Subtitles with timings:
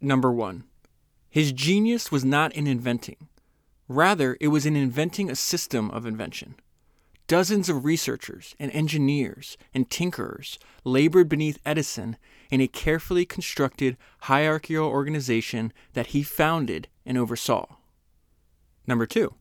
[0.00, 0.64] Number one,
[1.28, 3.28] his genius was not in inventing.
[3.88, 6.56] Rather, it was in inventing a system of invention.
[7.28, 12.16] Dozens of researchers and engineers and tinkerers labored beneath Edison
[12.50, 17.76] in a carefully constructed hierarchical organization that he founded and oversaw.
[18.86, 19.34] Number two,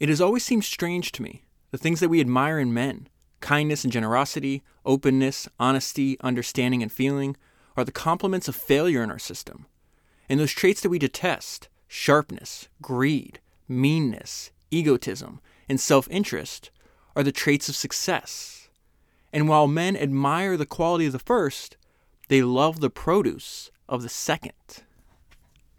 [0.00, 3.08] it has always seemed strange to me the things that we admire in men
[3.40, 7.36] kindness and generosity, openness, honesty, understanding, and feeling
[7.76, 9.66] are the complements of failure in our system.
[10.28, 16.70] And those traits that we detest sharpness, greed, meanness, egotism, and self interest
[17.16, 18.68] are the traits of success.
[19.32, 21.76] And while men admire the quality of the first,
[22.28, 24.52] they love the produce of the second.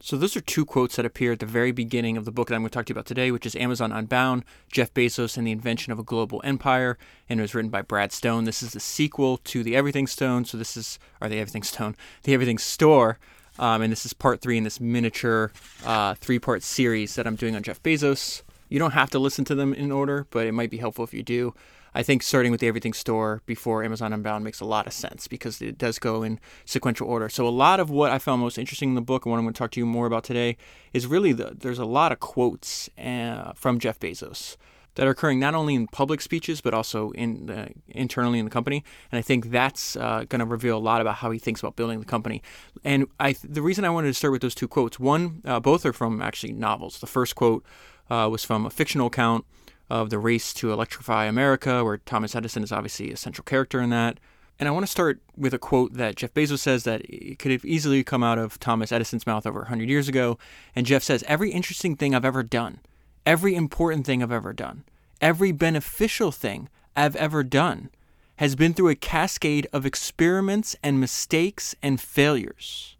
[0.02, 2.55] So, those are two quotes that appear at the very beginning of the book that
[2.55, 5.45] I'm going to talk to you about today, which is Amazon Unbound Jeff Bezos and
[5.45, 6.98] the Invention of a Global Empire.
[7.27, 8.45] And it was written by Brad Stone.
[8.45, 10.45] This is the sequel to The Everything Stone.
[10.45, 13.20] So, this is, or The Everything Stone, The Everything Store.
[13.59, 15.52] Um, and this is part three in this miniature
[15.86, 18.41] uh, three part series that I'm doing on Jeff Bezos.
[18.70, 21.13] You don't have to listen to them in order, but it might be helpful if
[21.13, 21.54] you do.
[21.93, 25.27] I think starting with the Everything Store before Amazon Unbound makes a lot of sense
[25.27, 27.27] because it does go in sequential order.
[27.27, 29.43] So a lot of what I found most interesting in the book and what I'm
[29.43, 30.55] going to talk to you more about today
[30.93, 34.55] is really the, there's a lot of quotes uh, from Jeff Bezos
[34.95, 38.84] that are occurring not only in public speeches but also in internally in the company.
[39.12, 41.76] And I think that's uh, going to reveal a lot about how he thinks about
[41.76, 42.41] building the company.
[42.84, 45.85] And I, the reason I wanted to start with those two quotes, one, uh, both
[45.85, 46.99] are from actually novels.
[46.99, 47.65] The first quote
[48.09, 49.46] uh, was from a fictional account
[49.90, 53.90] of the race to electrify America, where Thomas Edison is obviously a central character in
[53.90, 54.20] that.
[54.59, 57.51] And I want to start with a quote that Jeff Bezos says that it could
[57.51, 60.37] have easily come out of Thomas Edison's mouth over 100 years ago.
[60.76, 62.81] And Jeff says, Every interesting thing I've ever done,
[63.25, 64.84] every important thing I've ever done,
[65.22, 67.89] every beneficial thing I've ever done
[68.38, 72.95] has been through a cascade of experiments and mistakes and failures.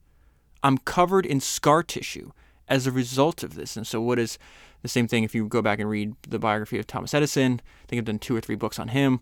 [0.62, 2.32] I'm covered in scar tissue
[2.68, 3.78] as a result of this.
[3.78, 4.38] And so, what is
[4.82, 7.62] the same thing if you go back and read the biography of Thomas Edison.
[7.84, 9.22] I think I've done two or three books on him.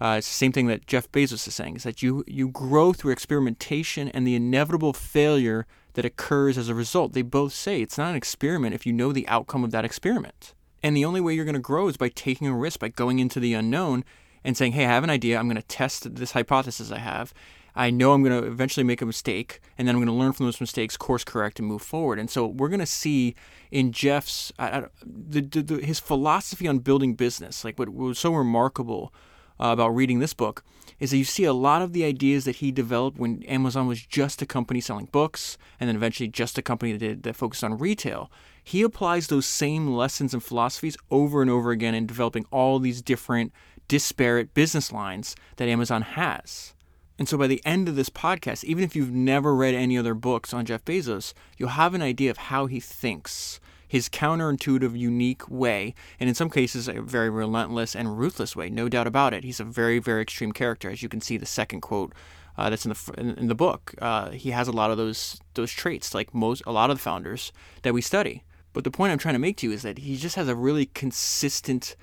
[0.00, 2.92] Uh, it's the same thing that Jeff Bezos is saying: is that you you grow
[2.92, 7.12] through experimentation and the inevitable failure that occurs as a result.
[7.12, 10.54] They both say it's not an experiment if you know the outcome of that experiment.
[10.82, 13.18] And the only way you're going to grow is by taking a risk, by going
[13.18, 14.04] into the unknown
[14.44, 15.38] and saying, "Hey, I have an idea.
[15.38, 17.34] I'm going to test this hypothesis I have,
[17.76, 20.32] I know I'm going to eventually make a mistake, and then I'm going to learn
[20.32, 22.18] from those mistakes, course correct, and move forward.
[22.18, 23.34] And so we're going to see
[23.70, 29.12] in Jeff's the, the, the, his philosophy on building business, like what was so remarkable
[29.60, 30.64] uh, about reading this book,
[30.98, 34.04] is that you see a lot of the ideas that he developed when Amazon was
[34.04, 37.64] just a company selling books, and then eventually just a company that did, that focused
[37.64, 38.30] on retail.
[38.62, 43.02] He applies those same lessons and philosophies over and over again in developing all these
[43.02, 43.52] different
[43.88, 46.74] disparate business lines that Amazon has.
[47.18, 50.14] And so by the end of this podcast, even if you've never read any other
[50.14, 55.48] books on Jeff Bezos, you'll have an idea of how he thinks, his counterintuitive, unique
[55.48, 59.44] way, and in some cases, a very relentless and ruthless way, no doubt about it.
[59.44, 62.12] He's a very, very extreme character, as you can see the second quote
[62.58, 63.94] uh, that's in the in, in the book.
[64.00, 67.02] Uh, he has a lot of those those traits, like most a lot of the
[67.02, 67.52] founders
[67.82, 68.42] that we study.
[68.72, 70.54] But the point I'm trying to make to you is that he just has a
[70.54, 71.96] really consistent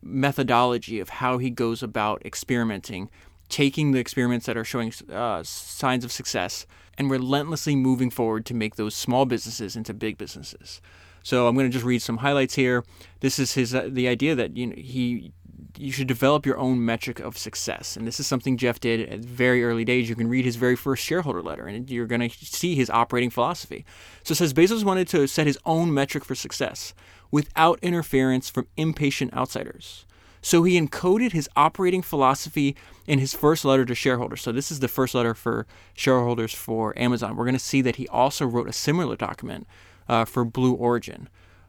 [0.00, 3.10] methodology of how he goes about experimenting
[3.48, 8.54] taking the experiments that are showing uh, signs of success and relentlessly moving forward to
[8.54, 10.80] make those small businesses into big businesses.
[11.24, 12.84] So I'm going to just read some highlights here.
[13.20, 15.32] This is his uh, the idea that you know, he
[15.76, 19.20] you should develop your own metric of success, and this is something Jeff did at
[19.20, 20.08] very early days.
[20.08, 23.30] You can read his very first shareholder letter, and you're going to see his operating
[23.30, 23.84] philosophy.
[24.22, 26.94] So it says Bezos wanted to set his own metric for success
[27.32, 30.06] without interference from impatient outsiders.
[30.42, 34.42] So he encoded his operating philosophy in his first letter to shareholders.
[34.42, 37.34] So this is the first letter for shareholders for Amazon.
[37.34, 39.66] We're going to see that he also wrote a similar document
[40.08, 41.28] uh, for Blue Origin.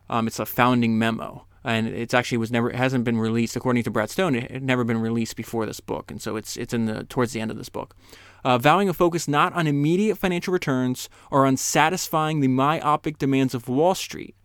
[0.10, 3.84] Um, it's a founding memo, and it's actually was never it hasn't been released according
[3.84, 4.36] to Brad Stone.
[4.36, 7.34] It had never been released before this book, and so it's it's in the towards
[7.34, 7.96] the end of this book.
[8.44, 13.56] Uh, vowing a focus not on immediate financial returns or on satisfying the myopic demands
[13.56, 14.36] of Wall Street,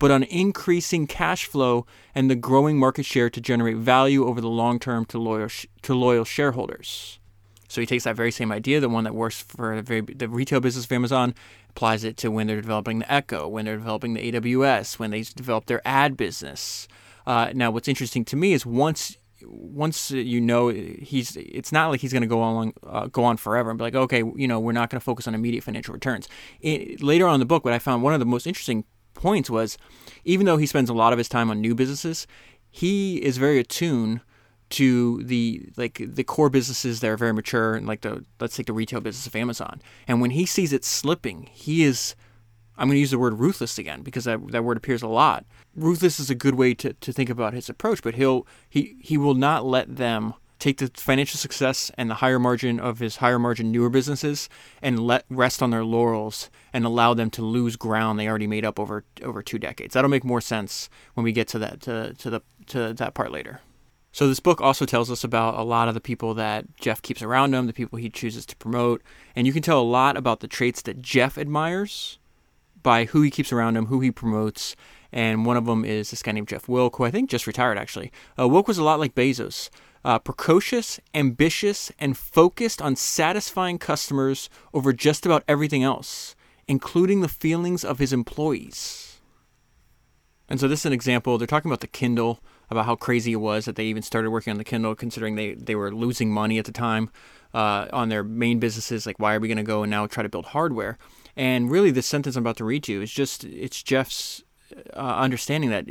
[0.00, 4.48] but on increasing cash flow and the growing market share to generate value over the
[4.48, 5.48] long term to loyal,
[5.82, 7.20] to loyal shareholders.
[7.74, 10.28] So he takes that very same idea, the one that works for the, very, the
[10.28, 11.34] retail business of Amazon,
[11.70, 15.22] applies it to when they're developing the Echo, when they're developing the AWS, when they
[15.22, 16.86] develop their ad business.
[17.26, 19.16] Uh, now, what's interesting to me is once
[19.46, 23.36] once you know he's it's not like he's going to go on uh, go on
[23.36, 25.92] forever and be like okay you know we're not going to focus on immediate financial
[25.92, 26.30] returns
[26.62, 28.84] it, later on in the book what i found one of the most interesting
[29.14, 29.78] points was
[30.24, 32.26] even though he spends a lot of his time on new businesses,
[32.70, 34.20] he is very attuned
[34.74, 38.66] to the like the core businesses that are very mature and like the let's take
[38.66, 39.80] the retail business of Amazon.
[40.08, 42.16] And when he sees it slipping, he is
[42.76, 45.44] I'm going to use the word ruthless again because that, that word appears a lot.
[45.76, 49.16] Ruthless is a good way to, to think about his approach, but he'll he he
[49.16, 53.38] will not let them take the financial success and the higher margin of his higher
[53.38, 54.48] margin newer businesses
[54.82, 58.64] and let rest on their laurels and allow them to lose ground they already made
[58.64, 59.94] up over over two decades.
[59.94, 63.30] That'll make more sense when we get to that to, to the to that part
[63.30, 63.60] later.
[64.14, 67.20] So this book also tells us about a lot of the people that Jeff keeps
[67.20, 69.02] around him, the people he chooses to promote,
[69.34, 72.20] and you can tell a lot about the traits that Jeff admires
[72.84, 74.76] by who he keeps around him, who he promotes,
[75.10, 77.76] and one of them is this guy named Jeff Wilke, who I think just retired
[77.76, 78.12] actually.
[78.38, 79.68] Uh, Wilke was a lot like Bezos.
[80.04, 86.36] Uh, precocious, ambitious, and focused on satisfying customers over just about everything else,
[86.68, 89.18] including the feelings of his employees.
[90.48, 91.36] And so, this is an example.
[91.36, 92.38] They're talking about the Kindle,
[92.70, 95.54] about how crazy it was that they even started working on the Kindle, considering they,
[95.54, 97.10] they were losing money at the time
[97.52, 99.06] uh, on their main businesses.
[99.06, 100.98] Like, why are we going to go and now try to build hardware?
[101.36, 104.42] And really, this sentence I'm about to read to you is just it's Jeff's
[104.94, 105.86] uh, understanding that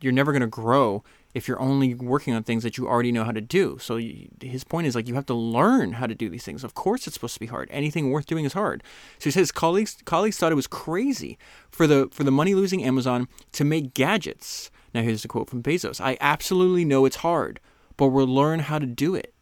[0.00, 1.02] you're never going to grow
[1.34, 3.76] if you're only working on things that you already know how to do.
[3.78, 4.00] So
[4.40, 6.64] his point is like you have to learn how to do these things.
[6.64, 7.68] Of course, it's supposed to be hard.
[7.70, 8.82] Anything worth doing is hard.
[9.18, 11.36] So he says colleagues colleagues thought it was crazy
[11.68, 14.70] for the for the money losing Amazon to make gadgets.
[14.94, 16.00] Now here's a quote from Bezos.
[16.00, 17.60] I absolutely know it's hard,
[17.96, 19.34] but we'll learn how to do it.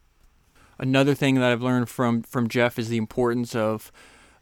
[0.79, 3.93] Another thing that I've learned from from Jeff is the importance of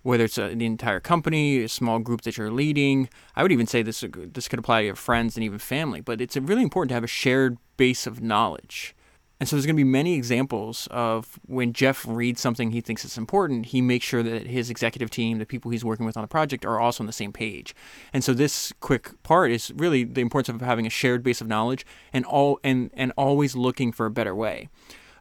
[0.03, 3.09] whether it's a, the entire company, a small group that you're leading.
[3.37, 6.21] I would even say this this could apply to your friends and even family, but
[6.21, 8.95] it's really important to have a shared base of knowledge.
[9.43, 13.05] And so there's going to be many examples of when Jeff reads something he thinks
[13.05, 16.23] is important, he makes sure that his executive team, the people he's working with on
[16.23, 17.75] the project, are also on the same page.
[18.13, 21.49] And so this quick part is really the importance of having a shared base of
[21.49, 24.69] knowledge and all and and always looking for a better way.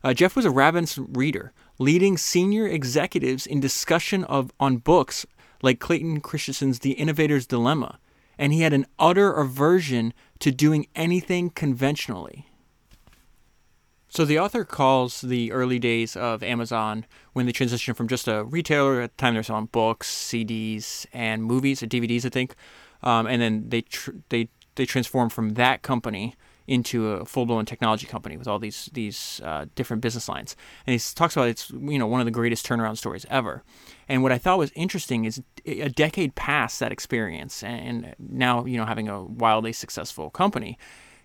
[0.03, 5.25] Uh, Jeff was a ravenous reader, leading senior executives in discussion of on books
[5.63, 7.97] like Clayton Christensen's The Innovator's Dilemma,
[8.37, 12.45] and he had an utter aversion to doing anything conventionally.
[14.11, 18.43] So the author calls the early days of Amazon when they transitioned from just a
[18.43, 22.55] retailer at the time they're selling books, CDs, and movies or DVDs, I think,
[23.03, 26.35] um, and then they tr- they they transformed from that company
[26.67, 30.57] into a full-blown technology company with all these these uh, different business lines.
[30.85, 33.63] And he talks about it's you know one of the greatest turnaround stories ever.
[34.09, 38.75] And what I thought was interesting is a decade past that experience, and now you
[38.75, 40.77] know having a wildly successful company,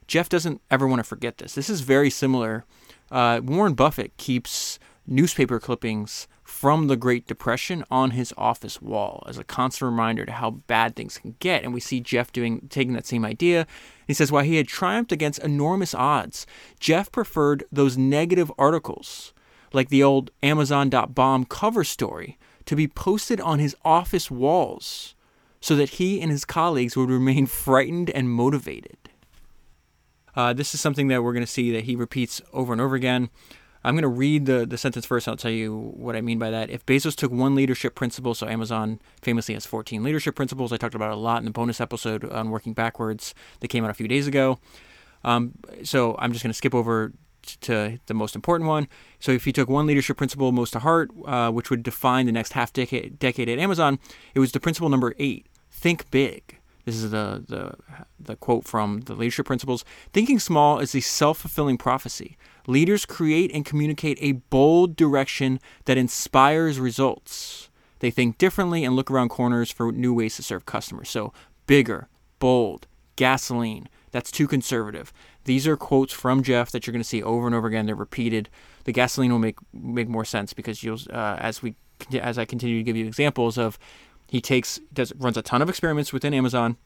[0.07, 1.55] Jeff doesn't ever want to forget this.
[1.55, 2.65] This is very similar.
[3.11, 9.37] Uh, Warren Buffett keeps newspaper clippings from the Great Depression on his office wall as
[9.37, 11.65] a constant reminder to how bad things can get.
[11.65, 13.67] And we see Jeff doing taking that same idea.
[14.07, 16.47] He says while he had triumphed against enormous odds,
[16.79, 19.33] Jeff preferred those negative articles,
[19.73, 25.15] like the old Amazon.bomb cover story, to be posted on his office walls
[25.61, 28.97] so that he and his colleagues would remain frightened and motivated.
[30.37, 32.95] Uh, this is something that we're going to see that he repeats over and over
[32.95, 33.31] again.
[33.83, 35.27] I'm going to read the, the sentence first.
[35.27, 36.71] and I'll tell you what I mean by that.
[36.71, 40.73] If Bezos took one leadership principle, so Amazon famously has 14 leadership principles.
[40.73, 43.91] I talked about a lot in the bonus episode on working backwards that came out
[43.91, 44.59] a few days ago.
[45.23, 45.53] Um,
[45.85, 47.13] so I'm just going to skip over
[47.61, 48.89] to the most important one.
[49.21, 52.33] So if you took one leadership principle most to heart, uh, which would define the
[52.33, 54.01] next half decade, decade at Amazon,
[54.35, 56.59] it was the principle number eight: think big.
[56.87, 57.75] This is the, the
[58.19, 59.85] the quote from the leadership principles.
[60.13, 62.39] Thinking small is a self-fulfilling prophecy.
[62.69, 67.69] Leaders create and communicate a bold direction that inspires results.
[67.99, 71.09] They think differently and look around corners for new ways to serve customers.
[71.09, 71.33] So,
[71.67, 73.89] bigger, bold, gasoline.
[74.13, 75.13] That's too conservative.
[75.45, 77.87] These are quotes from Jeff that you're going to see over and over again.
[77.87, 78.49] They're repeated.
[78.85, 81.75] The gasoline will make make more sense because you'll uh, as we
[82.21, 83.77] as I continue to give you examples of
[84.27, 86.77] he takes does runs a ton of experiments within Amazon.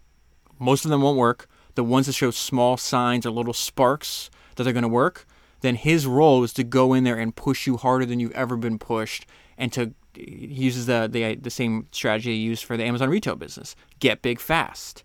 [0.59, 1.49] Most of them won't work.
[1.75, 5.27] The ones that show small signs or little sparks that they're going to work,
[5.61, 8.57] then his role is to go in there and push you harder than you've ever
[8.57, 12.85] been pushed and to he uses the, the the same strategy he used for the
[12.85, 15.05] Amazon retail business get big fast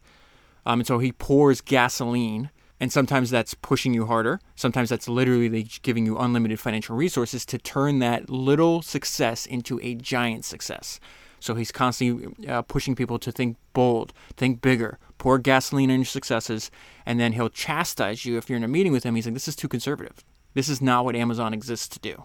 [0.65, 2.49] um, and so he pours gasoline
[2.79, 7.57] and sometimes that's pushing you harder sometimes that's literally giving you unlimited financial resources to
[7.59, 10.99] turn that little success into a giant success
[11.45, 16.05] so he's constantly uh, pushing people to think bold think bigger pour gasoline on your
[16.05, 16.71] successes
[17.05, 19.47] and then he'll chastise you if you're in a meeting with him he's like this
[19.47, 20.23] is too conservative
[20.55, 22.23] this is not what Amazon exists to do.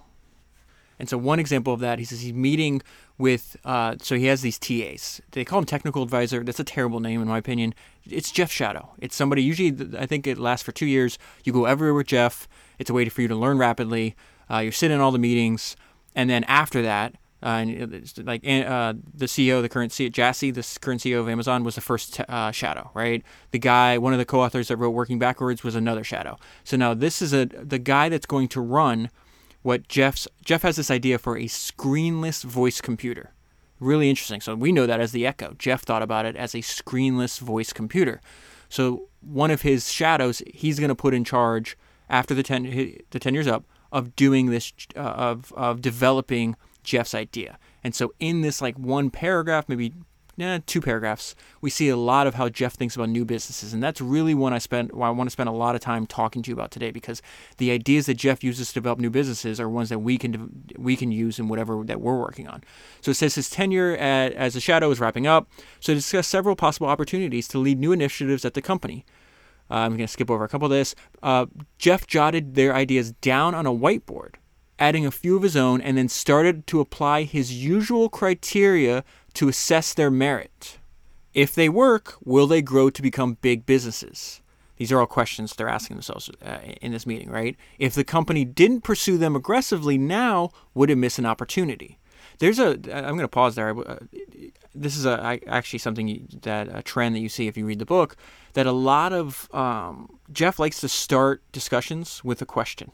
[0.99, 2.83] And so one example of that, he says he's meeting
[3.19, 5.21] with, uh, so he has these TAs.
[5.33, 6.45] They call him technical advisor.
[6.45, 7.75] That's a terrible name in my opinion.
[8.05, 8.91] It's Jeff Shadow.
[8.99, 11.19] It's somebody usually I think it lasts for two years.
[11.43, 12.49] You go everywhere with Jeff.
[12.79, 14.15] It's a way for you to learn rapidly.
[14.51, 15.77] Uh, you're sitting in all the meetings,
[16.15, 20.67] and then after that, uh, and like uh, the CEO, the current CEO, Jassy, the
[20.81, 23.23] current CEO of Amazon, was the first t- uh, shadow, right?
[23.51, 26.39] The guy, one of the co-authors that wrote Working Backwards, was another shadow.
[26.65, 29.11] So now this is a the guy that's going to run
[29.63, 33.33] what Jeff's Jeff has this idea for a screenless voice computer.
[33.79, 34.43] Really interesting.
[34.43, 35.55] So we know that as the Echo.
[35.59, 38.21] Jeff thought about it as a screenless voice computer.
[38.69, 41.77] So one of his shadows, he's going to put in charge
[42.09, 42.65] after the ten
[43.11, 47.59] the ten years up of doing this uh, of of developing Jeff's idea.
[47.83, 49.93] And so in this like one paragraph, maybe
[50.39, 53.83] eh, two paragraphs, we see a lot of how Jeff thinks about new businesses, and
[53.83, 54.91] that's really one I spend.
[54.93, 57.23] I want to spend a lot of time talking to you about today, because
[57.59, 60.97] the ideas that Jeff uses to develop new businesses are ones that we can we
[60.97, 62.63] can use in whatever that we're working on.
[63.01, 65.49] So it says his tenure at, as a shadow is wrapping up.
[65.81, 69.05] So discuss several possible opportunities to lead new initiatives at the company.
[69.71, 70.97] Uh, I'm going to skip over a couple of this.
[71.23, 71.47] Uh,
[71.79, 74.35] Jeff jotted their ideas down on a whiteboard
[74.81, 79.49] adding a few of his own, and then started to apply his usual criteria to
[79.49, 80.79] assess their merit.
[81.35, 84.41] If they work, will they grow to become big businesses?
[84.77, 87.55] These are all questions they're asking themselves uh, in this meeting, right?
[87.79, 91.99] If the company didn't pursue them aggressively now, would it miss an opportunity?
[92.39, 92.71] There's a.
[92.71, 93.79] I'm going to pause there.
[93.79, 93.99] Uh,
[94.75, 97.85] this is a actually something that a trend that you see if you read the
[97.85, 98.17] book
[98.55, 102.91] that a lot of um, Jeff likes to start discussions with a question.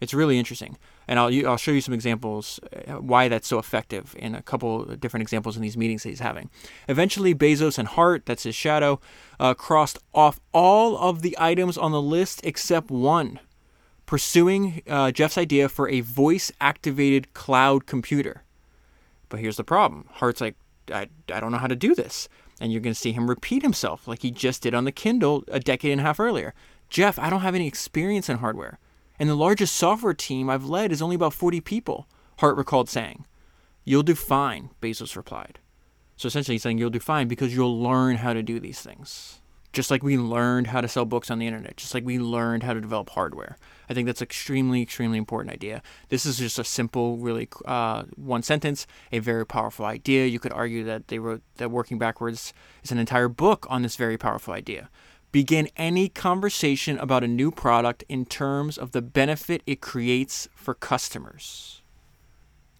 [0.00, 0.78] It's really interesting,
[1.08, 4.84] and I'll I'll show you some examples uh, why that's so effective in a couple
[4.96, 6.50] different examples in these meetings that he's having.
[6.88, 9.00] Eventually, Bezos and Hart, that's his shadow,
[9.40, 13.40] uh, crossed off all of the items on the list except one,
[14.06, 18.42] pursuing uh, Jeff's idea for a voice-activated cloud computer.
[19.28, 20.56] But here's the problem: Hart's like,
[20.92, 22.28] I, I don't know how to do this.
[22.60, 25.42] And you're going to see him repeat himself like he just did on the Kindle
[25.48, 26.54] a decade and a half earlier.
[26.88, 28.78] Jeff, I don't have any experience in hardware.
[29.22, 33.24] And the largest software team I've led is only about 40 people, Hart recalled saying.
[33.84, 35.60] You'll do fine, Bezos replied.
[36.16, 39.40] So essentially, he's saying you'll do fine because you'll learn how to do these things.
[39.72, 42.64] Just like we learned how to sell books on the internet, just like we learned
[42.64, 43.58] how to develop hardware.
[43.88, 45.82] I think that's extremely, extremely important idea.
[46.08, 50.26] This is just a simple, really uh, one sentence, a very powerful idea.
[50.26, 52.52] You could argue that they wrote that working backwards
[52.82, 54.90] is an entire book on this very powerful idea.
[55.32, 60.74] Begin any conversation about a new product in terms of the benefit it creates for
[60.74, 61.82] customers.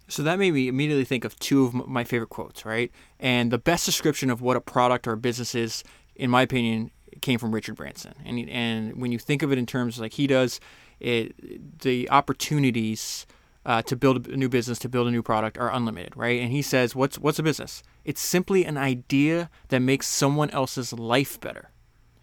[0.07, 2.91] So that made me immediately think of two of my favorite quotes, right?
[3.19, 5.83] And the best description of what a product or a business is,
[6.15, 6.91] in my opinion,
[7.21, 8.13] came from Richard Branson.
[8.23, 10.59] And and when you think of it in terms like he does,
[10.99, 13.25] it the opportunities
[13.65, 16.39] uh, to build a new business, to build a new product, are unlimited, right?
[16.39, 17.81] And he says, "What's what's a business?
[18.05, 21.72] It's simply an idea that makes someone else's life better."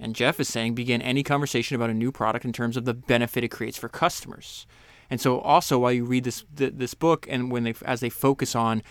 [0.01, 2.95] And Jeff is saying begin any conversation about a new product in terms of the
[2.95, 4.67] benefit it creates for customers.
[5.11, 8.55] And so also while you read this this book and when they as they focus
[8.55, 8.83] on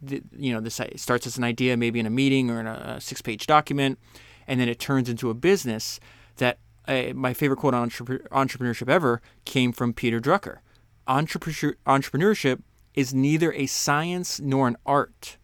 [0.00, 3.00] the, you know this starts as an idea maybe in a meeting or in a
[3.00, 3.98] six page document
[4.46, 5.98] and then it turns into a business
[6.36, 10.58] that uh, my favorite quote on entrepreneurship ever came from Peter Drucker.
[11.08, 12.62] Entrepreneurship
[12.94, 15.36] is neither a science nor an art.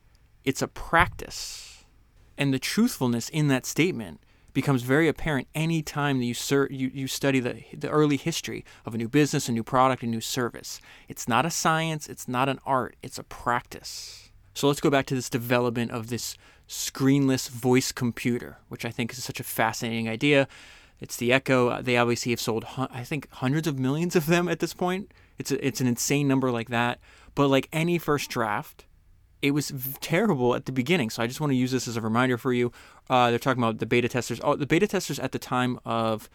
[0.44, 1.84] It's a practice.
[2.38, 4.20] And the truthfulness in that statement
[4.52, 6.34] becomes very apparent any time that you,
[6.70, 10.06] you, you study the, the early history of a new business, a new product, a
[10.06, 10.80] new service.
[11.08, 14.30] It's not a science, it's not an art, it's a practice.
[14.54, 16.36] So let's go back to this development of this
[16.68, 20.48] screenless voice computer, which I think is such a fascinating idea.
[21.00, 21.68] It's the Echo.
[21.68, 25.12] Uh, they obviously have sold, I think, hundreds of millions of them at this point.
[25.38, 27.00] It's a, it's an insane number like that.
[27.34, 28.84] But like any first draft,
[29.40, 31.10] it was terrible at the beginning.
[31.10, 32.70] So I just want to use this as a reminder for you.
[33.12, 34.40] Uh, they're talking about the beta testers.
[34.42, 36.30] Oh, the beta testers at the time of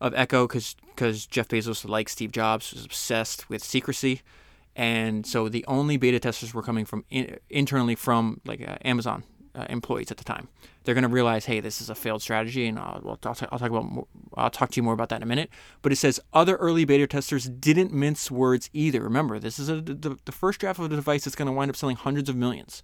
[0.00, 4.22] of Echo, because because Jeff Bezos, like Steve Jobs, was obsessed with secrecy,
[4.74, 9.24] and so the only beta testers were coming from in, internally from like uh, Amazon
[9.54, 10.48] uh, employees at the time.
[10.84, 13.58] They're going to realize, hey, this is a failed strategy, and I'll, I'll, talk, I'll
[13.58, 15.50] talk about more, I'll talk to you more about that in a minute.
[15.82, 19.02] But it says other early beta testers didn't mince words either.
[19.02, 21.68] Remember, this is a, the, the first draft of the device that's going to wind
[21.68, 22.82] up selling hundreds of millions.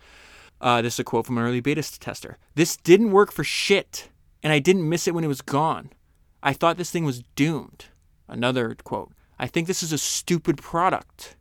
[0.61, 2.39] Uh, this is a quote from an early beta tester.
[2.55, 4.11] This didn't work for shit,
[4.43, 5.91] and I didn't miss it when it was gone.
[6.43, 7.87] I thought this thing was doomed.
[8.29, 9.13] Another quote.
[9.39, 11.37] I think this is a stupid product.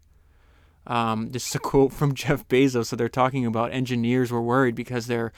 [0.88, 2.88] Um, this is a quote from Jeff Bezos.
[2.88, 5.32] So they're talking about engineers were worried because they're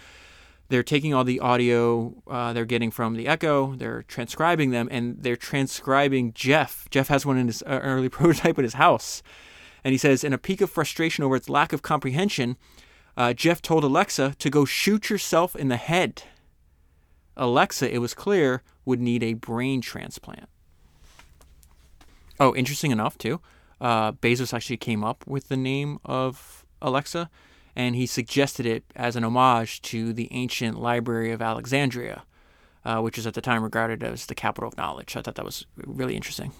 [0.70, 5.22] they're taking all the audio uh, they're getting from the Echo, they're transcribing them, and
[5.22, 6.88] they're transcribing Jeff.
[6.90, 9.22] Jeff has one in his uh, early prototype at his house.
[9.84, 12.56] And he says, in a peak of frustration over its lack of comprehension,
[13.18, 16.24] uh, Jeff told Alexa to go shoot yourself in the head.
[17.38, 20.50] Alexa, it was clear, would need a brain transplant.
[22.39, 23.39] Oh, interesting enough, too.
[23.80, 27.30] Uh, Bezos actually came up with the name of Alexa,
[27.75, 32.24] and he suggested it as an homage to the ancient Library of Alexandria,
[32.84, 35.15] uh, which was at the time regarded as the capital of knowledge.
[35.15, 36.51] I thought that was really interesting.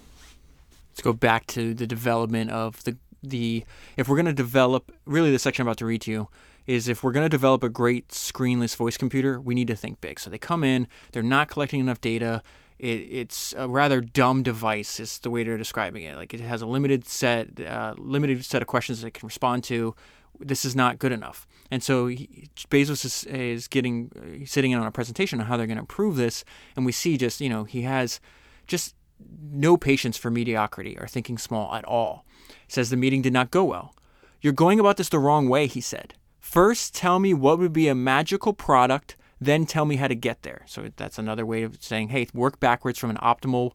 [0.92, 3.64] Let's go back to the development of the the.
[3.98, 6.28] If we're going to develop, really, the section I'm about to read to you
[6.68, 10.00] is if we're going to develop a great screenless voice computer, we need to think
[10.02, 10.20] big.
[10.20, 12.42] So they come in, they're not collecting enough data.
[12.80, 15.00] It, it's a rather dumb device.
[15.00, 16.16] Is the way they're describing it.
[16.16, 19.64] Like it has a limited set, uh, limited set of questions that it can respond
[19.66, 19.96] to.
[20.40, 21.48] This is not good enough.
[21.70, 25.58] And so he, Bezos is, is getting uh, sitting in on a presentation on how
[25.58, 26.44] they're going to improve this,
[26.76, 28.20] and we see just you know he has
[28.68, 28.96] just
[29.52, 32.26] no patience for mediocrity or thinking small at all.
[32.68, 33.94] Says the meeting did not go well.
[34.42, 36.16] You're going about this the wrong way, he said.
[36.40, 40.42] First, tell me what would be a magical product, then tell me how to get
[40.42, 40.64] there.
[40.68, 43.72] So that's another way of saying, hey, work backwards from an optimal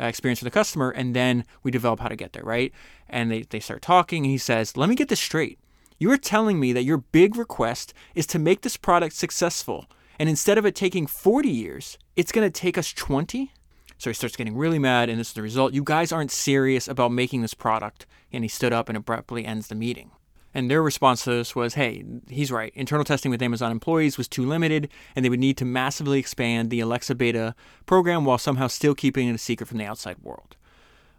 [0.00, 2.72] uh, experience for the customer, and then we develop how to get there, right?
[3.08, 5.58] And they, they start talking, and he says, let me get this straight.
[5.98, 9.86] You are telling me that your big request is to make this product successful,
[10.18, 13.52] and instead of it taking 40 years, it's going to take us 20?
[13.98, 15.74] So he starts getting really mad, and this is the result.
[15.74, 18.06] You guys aren't serious about making this product.
[18.32, 20.10] And he stood up and abruptly ends the meeting.
[20.54, 22.72] And their response to this was, hey, he's right.
[22.74, 26.70] Internal testing with Amazon employees was too limited, and they would need to massively expand
[26.70, 27.54] the Alexa beta
[27.86, 30.56] program while somehow still keeping it a secret from the outside world.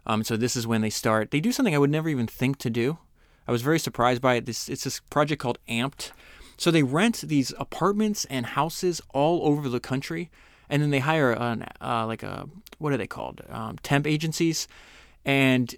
[0.06, 1.30] Um, so this is when they start.
[1.30, 2.98] They do something I would never even think to do.
[3.46, 4.46] I was very surprised by it.
[4.46, 6.10] This it's this project called Amped.
[6.56, 10.30] So they rent these apartments and houses all over the country
[10.70, 12.48] and then they hire an uh, like a
[12.78, 14.66] what are they called um, temp agencies,
[15.24, 15.74] and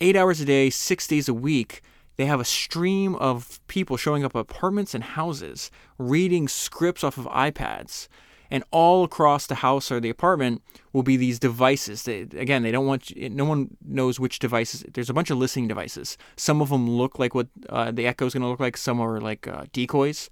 [0.00, 1.82] eight hours a day, six days a week.
[2.16, 7.18] They have a stream of people showing up at apartments and houses, reading scripts off
[7.18, 8.06] of iPads,
[8.50, 10.62] and all across the house or the apartment
[10.92, 12.02] will be these devices.
[12.02, 14.84] They, again, they don't want no one knows which devices.
[14.92, 16.16] There's a bunch of listening devices.
[16.36, 18.76] Some of them look like what uh, the Echo is going to look like.
[18.76, 20.28] Some are like uh, decoys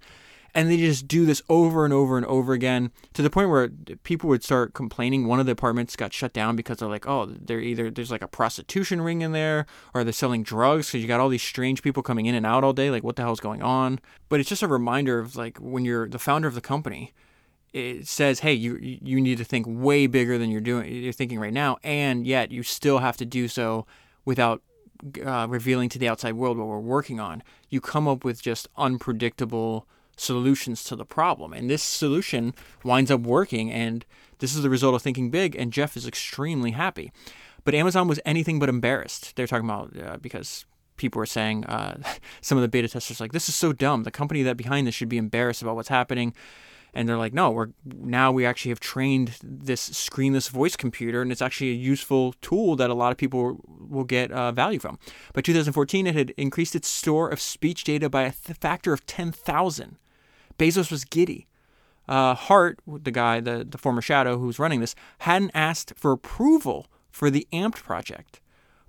[0.53, 3.69] and they just do this over and over and over again to the point where
[4.03, 5.27] people would start complaining.
[5.27, 8.21] One of the apartments got shut down because they're like oh they're either there's like
[8.21, 11.81] a prostitution ring in there or they're selling drugs because you got all these strange
[11.81, 13.99] people coming in and out all day like what the hell's going on?
[14.29, 17.13] But it's just a reminder of like when you're the founder of the company
[17.73, 21.39] it says hey you you need to think way bigger than you're doing you're thinking
[21.39, 23.85] right now and yet you still have to do so
[24.25, 24.61] without
[25.25, 27.43] uh, revealing to the outside world what we're working on.
[27.69, 29.87] You come up with just unpredictable
[30.21, 31.53] solutions to the problem.
[31.53, 32.53] And this solution
[32.83, 34.05] winds up working, and
[34.39, 37.11] this is the result of thinking big, and Jeff is extremely happy.
[37.63, 39.35] But Amazon was anything but embarrassed.
[39.35, 40.65] They're talking about uh, because
[40.97, 42.01] people were saying, uh,
[42.41, 44.03] some of the beta testers like, this is so dumb.
[44.03, 46.33] The company that behind this should be embarrassed about what's happening.
[46.93, 51.31] And they're like, no, we're now we actually have trained this screenless voice computer, and
[51.31, 54.99] it's actually a useful tool that a lot of people will get uh, value from.
[55.33, 59.05] By 2014, it had increased its store of speech data by a th- factor of
[59.05, 59.97] 10,000.
[60.61, 61.47] Bezos was giddy.
[62.07, 66.85] Uh, Hart, the guy, the, the former shadow who's running this, hadn't asked for approval
[67.09, 68.39] for the AMPed project.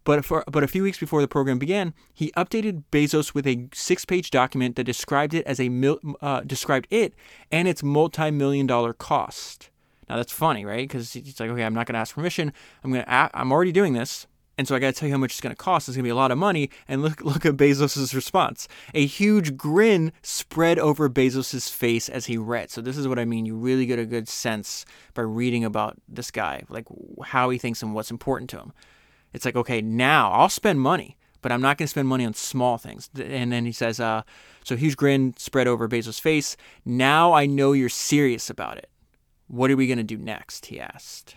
[0.05, 3.69] But, for, but a few weeks before the program began, he updated Bezos with a
[3.73, 7.15] six-page document that described it as a mil, uh, described it
[7.51, 9.71] and its multi-million dollar cost.
[10.11, 10.87] Now that's funny, right?
[10.87, 12.53] Because he's like, okay, I'm not going to ask permission.
[12.85, 13.31] I'm going to.
[13.35, 14.27] I'm already doing this.
[14.59, 15.89] And so I got to tell you how much it's going to cost.
[15.89, 16.71] It's going to be a lot of money.
[16.87, 18.69] And look, look at Bezos' response.
[18.95, 22.71] A huge grin spread over Bezos' face as he read.
[22.71, 23.47] So this is what I mean.
[23.47, 24.85] You really get a good sense
[25.15, 26.87] by reading about this guy, like
[27.25, 28.73] how he thinks and what's important to him.
[29.33, 32.35] It's like, okay, now I'll spend money, but I'm not going to spend money on
[32.35, 33.09] small things.
[33.19, 34.23] And then he says, uh,
[34.65, 36.57] so huge grin spread over Bezos' face.
[36.85, 38.91] Now I know you're serious about it.
[39.49, 40.67] What are we going to do next?
[40.67, 41.37] He asked.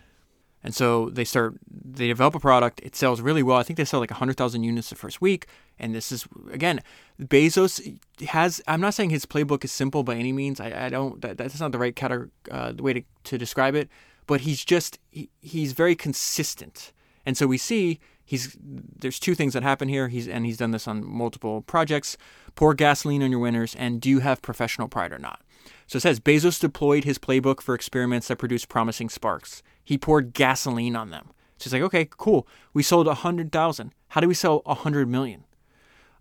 [0.65, 2.82] And so they start, they develop a product.
[2.82, 3.58] It sells really well.
[3.58, 5.45] I think they sell like 100,000 units the first week.
[5.78, 6.82] And this is, again,
[7.21, 7.99] Bezos
[8.30, 10.60] has, I'm not saying his playbook is simple by any means.
[10.60, 13.89] I, I don't, that, that's not the right category, uh, way to, to describe it.
[14.25, 16.93] But he's just, he, he's very consistent.
[17.28, 20.08] And so we see he's, there's two things that happen here.
[20.08, 22.17] He's, and he's done this on multiple projects.
[22.56, 23.75] Pour gasoline on your winners.
[23.75, 25.41] And do you have professional pride or not?
[25.86, 29.62] So it says Bezos deployed his playbook for experiments that produce promising sparks.
[29.86, 31.30] He poured gasoline on them.
[31.58, 32.45] So he's like, okay, cool.
[32.74, 33.93] We sold 100,000.
[34.10, 35.45] How do we sell 100 million?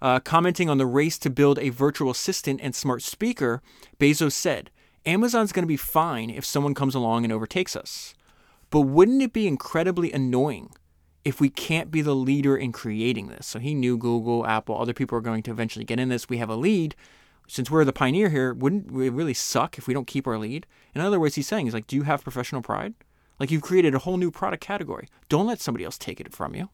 [0.01, 3.63] Uh, commenting on the race to build a virtual assistant and smart speaker,
[3.99, 4.71] Bezos said,
[5.07, 8.15] Amazon's going to be fine if someone comes along and overtakes us.
[8.71, 10.71] But wouldn't it be incredibly annoying
[11.25, 13.47] if we can't be the leader in creating this.
[13.47, 16.29] So he knew Google, Apple, other people are going to eventually get in this.
[16.29, 16.95] We have a lead.
[17.49, 20.67] Since we're the pioneer here, wouldn't we really suck if we don't keep our lead?
[20.95, 22.95] In other words, he's saying, he's like, do you have professional pride?
[23.39, 25.09] Like you've created a whole new product category.
[25.29, 26.69] Don't let somebody else take it from you.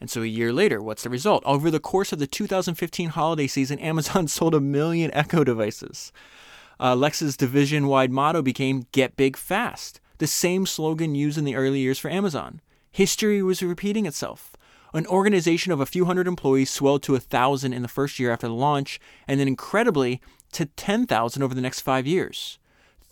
[0.00, 1.44] And so a year later, what's the result?
[1.46, 6.12] Over the course of the 2015 holiday season, Amazon sold a million Echo devices.
[6.80, 6.96] Uh,
[7.38, 12.00] division wide motto became Get Big Fast, the same slogan used in the early years
[12.00, 12.60] for Amazon.
[12.90, 14.56] History was repeating itself.
[14.92, 18.32] An organization of a few hundred employees swelled to a thousand in the first year
[18.32, 18.98] after the launch,
[19.28, 20.20] and then incredibly
[20.52, 22.58] to 10,000 over the next five years.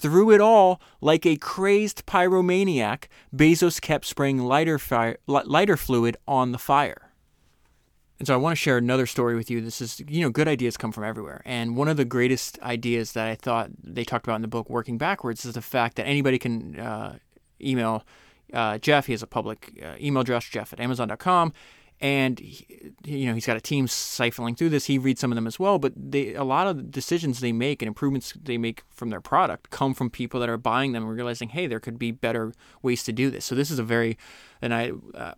[0.01, 3.05] Through it all, like a crazed pyromaniac,
[3.37, 7.13] Bezos kept spraying lighter, fire, lighter fluid on the fire.
[8.19, 9.61] And so I want to share another story with you.
[9.61, 11.43] This is, you know, good ideas come from everywhere.
[11.45, 14.71] And one of the greatest ideas that I thought they talked about in the book,
[14.71, 17.19] Working Backwards, is the fact that anybody can uh,
[17.61, 18.05] email
[18.55, 19.07] uh, Jeff.
[19.07, 21.53] He has a public uh, email address, jeff at amazon.com.
[22.03, 24.87] And he, you know he's got a team siphoning through this.
[24.87, 27.53] He reads some of them as well, but they, a lot of the decisions they
[27.53, 31.03] make and improvements they make from their product come from people that are buying them
[31.05, 33.45] and realizing, hey, there could be better ways to do this.
[33.45, 34.17] So this is a very,
[34.63, 35.35] and I, uh,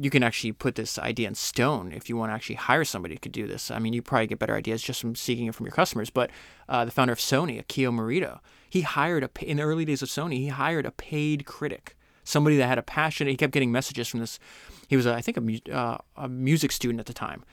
[0.00, 3.16] you can actually put this idea in stone if you want to actually hire somebody
[3.16, 3.70] could do this.
[3.72, 6.10] I mean, you probably get better ideas just from seeking it from your customers.
[6.10, 6.30] But
[6.68, 8.38] uh, the founder of Sony, Akio Morita,
[8.70, 12.56] he hired a in the early days of Sony, he hired a paid critic somebody
[12.56, 13.28] that had a passion.
[13.28, 14.38] He kept getting messages from this.
[14.86, 17.44] He was, a, I think, a, uh, a music student at the time,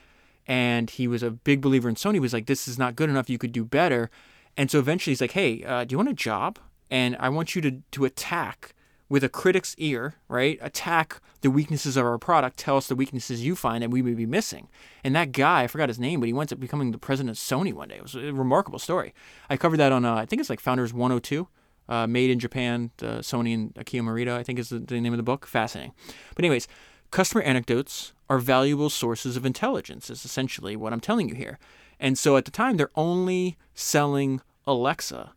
[0.46, 2.14] and he was a big believer in Sony.
[2.14, 3.30] He was like, "This is not good enough.
[3.30, 4.10] You could do better."
[4.56, 6.58] And so eventually, he's like, "Hey, uh, do you want a job?
[6.90, 8.74] And I want you to to attack."
[9.06, 10.58] With a critic's ear, right?
[10.62, 12.56] Attack the weaknesses of our product.
[12.56, 14.66] Tell us the weaknesses you find that we may be missing.
[15.04, 17.40] And that guy, I forgot his name, but he went up becoming the president of
[17.40, 17.96] Sony one day.
[17.96, 19.12] It was a remarkable story.
[19.50, 21.46] I covered that on, uh, I think it's like Founders 102
[21.88, 25.12] uh, Made in Japan, the Sony and Akio Morita, I think is the, the name
[25.12, 25.46] of the book.
[25.46, 25.92] Fascinating.
[26.34, 26.66] But anyways,
[27.14, 30.10] customer anecdotes are valuable sources of intelligence.
[30.10, 31.58] Is essentially what I'm telling you here.
[32.00, 35.32] And so at the time, they're only selling Alexa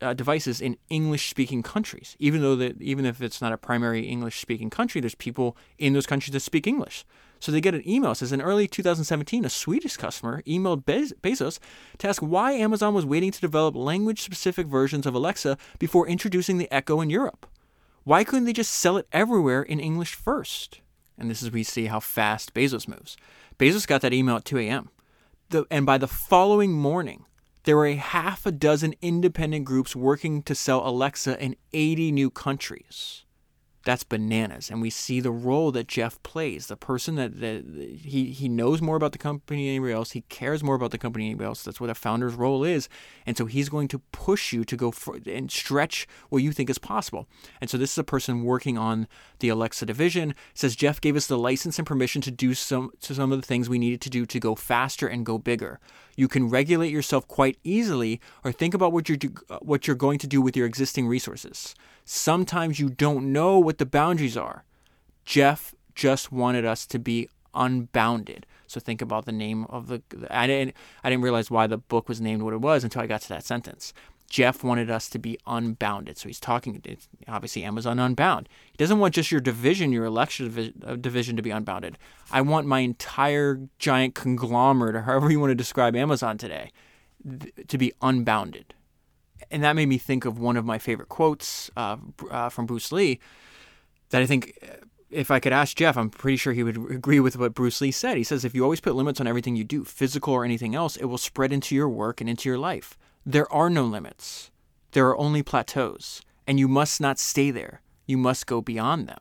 [0.00, 2.16] uh, devices in English-speaking countries.
[2.18, 6.06] Even though that, even if it's not a primary English-speaking country, there's people in those
[6.06, 7.04] countries that speak English.
[7.40, 8.12] So they get an email.
[8.12, 11.58] It says in early 2017, a Swedish customer emailed Bez- Bezos
[11.98, 16.72] to ask why Amazon was waiting to develop language-specific versions of Alexa before introducing the
[16.72, 17.46] Echo in Europe.
[18.04, 20.80] Why couldn't they just sell it everywhere in English first?
[21.18, 23.16] And this is where we see how fast Bezos moves.
[23.58, 24.90] Bezos got that email at 2 a.m.
[25.50, 27.26] The, and by the following morning,
[27.64, 32.30] there were a half a dozen independent groups working to sell Alexa in 80 new
[32.30, 33.24] countries
[33.84, 34.70] that's bananas.
[34.70, 37.64] And we see the role that Jeff plays, the person that, that
[38.02, 40.12] he, he knows more about the company than anybody else.
[40.12, 41.62] He cares more about the company than anybody else.
[41.62, 42.88] That's what a founder's role is.
[43.26, 46.70] And so he's going to push you to go for, and stretch what you think
[46.70, 47.26] is possible.
[47.60, 49.08] And so this is a person working on
[49.40, 50.34] the Alexa division.
[50.54, 53.46] Says Jeff gave us the license and permission to do some to some of the
[53.46, 55.80] things we needed to do to go faster and go bigger.
[56.16, 60.18] You can regulate yourself quite easily or think about what you're do, what you're going
[60.18, 61.74] to do with your existing resources.
[62.04, 64.64] Sometimes you don't know what the boundaries are.
[65.24, 68.46] Jeff just wanted us to be unbounded.
[68.66, 70.02] So think about the name of the.
[70.30, 70.74] I didn't.
[71.04, 73.28] I didn't realize why the book was named what it was until I got to
[73.28, 73.92] that sentence.
[74.30, 76.16] Jeff wanted us to be unbounded.
[76.16, 76.82] So he's talking,
[77.28, 78.48] obviously Amazon Unbound.
[78.70, 81.98] He doesn't want just your division, your Alexa uh, division to be unbounded.
[82.30, 86.72] I want my entire giant conglomerate, or however you want to describe Amazon today,
[87.68, 88.72] to be unbounded
[89.50, 91.96] and that made me think of one of my favorite quotes uh,
[92.30, 93.18] uh, from Bruce Lee
[94.10, 97.20] that I think uh, if I could ask Jeff, I'm pretty sure he would agree
[97.20, 98.16] with what Bruce Lee said.
[98.16, 100.96] He says, if you always put limits on everything you do, physical or anything else,
[100.96, 102.96] it will spread into your work and into your life.
[103.24, 104.50] There are no limits,
[104.92, 107.82] there are only plateaus, and you must not stay there.
[108.06, 109.20] You must go beyond them.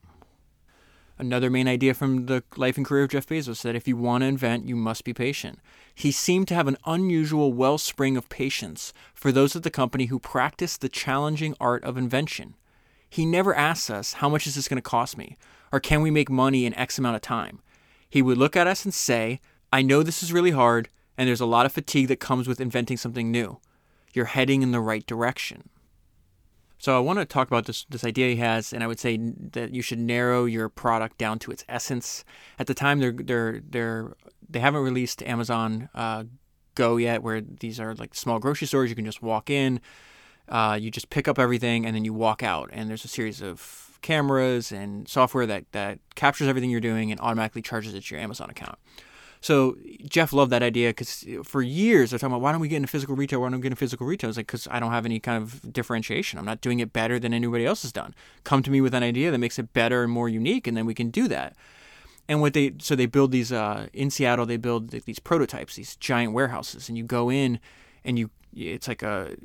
[1.18, 4.24] Another main idea from the life and career of Jeff Bezos that if you want
[4.24, 5.60] to invent, you must be patient.
[5.94, 10.20] He seemed to have an unusual wellspring of patience for those at the company who
[10.20, 12.56] practice the challenging art of invention.
[13.10, 15.38] He never asks us, How much is this going to cost me?
[15.72, 17.60] or Can we make money in X amount of time?
[18.10, 19.40] He would look at us and say,
[19.72, 22.60] I know this is really hard, and there's a lot of fatigue that comes with
[22.60, 23.60] inventing something new.
[24.14, 25.70] You're heading in the right direction.
[26.82, 29.16] So I want to talk about this this idea he has, and I would say
[29.52, 32.26] that you should narrow your product down to its essence.
[32.58, 34.14] At the time, they're they're they're
[34.50, 36.24] they haven't released Amazon uh,
[36.74, 38.90] Go yet, where these are like small grocery stores.
[38.90, 39.80] You can just walk in,
[40.50, 42.72] uh, you just pick up everything, and then you walk out.
[42.74, 47.20] And there's a series of cameras and software that that captures everything you're doing and
[47.20, 48.80] automatically charges it to your Amazon account.
[49.42, 49.76] So
[50.08, 52.88] Jeff loved that idea because for years they're talking about why don't we get into
[52.88, 53.42] physical retail?
[53.42, 54.30] Why don't we get into physical retail?
[54.30, 56.38] It's like because I don't have any kind of differentiation.
[56.38, 58.14] I'm not doing it better than anybody else has done.
[58.44, 60.86] Come to me with an idea that makes it better and more unique, and then
[60.86, 61.56] we can do that.
[62.30, 65.96] And what they so they build these uh, in Seattle they build these prototypes, these
[65.96, 67.60] giant warehouses, and you go in
[68.06, 69.36] and you it's like a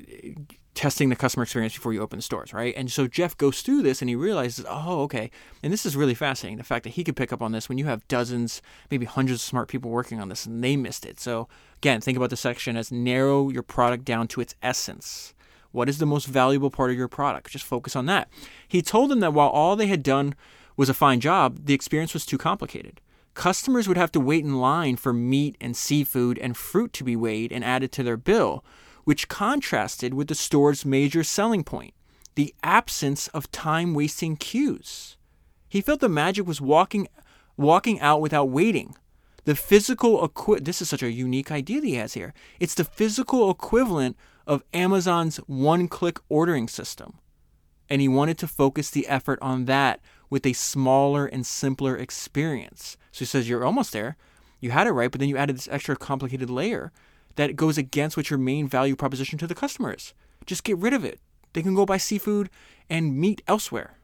[0.77, 2.73] testing the customer experience before you open the stores, right?
[2.77, 5.31] And so Jeff goes through this and he realizes, oh, okay.
[5.63, 6.59] And this is really fascinating.
[6.59, 9.41] The fact that he could pick up on this when you have dozens, maybe hundreds
[9.41, 11.19] of smart people working on this and they missed it.
[11.19, 15.33] So again, think about the section as narrow your product down to its essence.
[15.71, 17.49] What is the most valuable part of your product?
[17.49, 18.29] Just focus on that.
[18.67, 20.35] He told them that while all they had done
[20.75, 23.01] was a fine job, the experience was too complicated.
[23.33, 27.15] Customers would have to wait in line for meat and seafood and fruit to be
[27.15, 28.63] weighed and added to their bill
[29.07, 31.93] which contrasted with the store's major selling point
[32.35, 35.15] the absence of time wasting queues.
[35.69, 37.07] He felt the magic was walking,
[37.55, 38.97] walking out without waiting.
[39.45, 42.33] The physical equi- this is such a unique idea that he has here.
[42.59, 47.19] It's the physical equivalent of Amazon's one-click ordering system.
[47.89, 52.97] And he wanted to focus the effort on that with a smaller and simpler experience.
[53.13, 54.17] So he says you're almost there.
[54.59, 56.91] You had it right, but then you added this extra complicated layer
[57.37, 60.13] that goes against what your main value proposition to the customer is.
[60.45, 61.19] Just get rid of it.
[61.53, 62.49] They can go buy seafood
[62.89, 63.97] and meat elsewhere.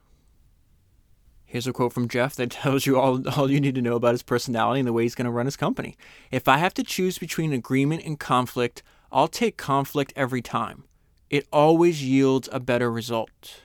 [1.46, 4.14] Here's a quote from Jeff that tells you all, all you need to know about
[4.14, 5.98] his personality and the way he's going to run his company.
[6.32, 10.86] If I have to choose between agreement and conflict, I'll take conflict every time.
[11.30, 13.62] It always yields a better result.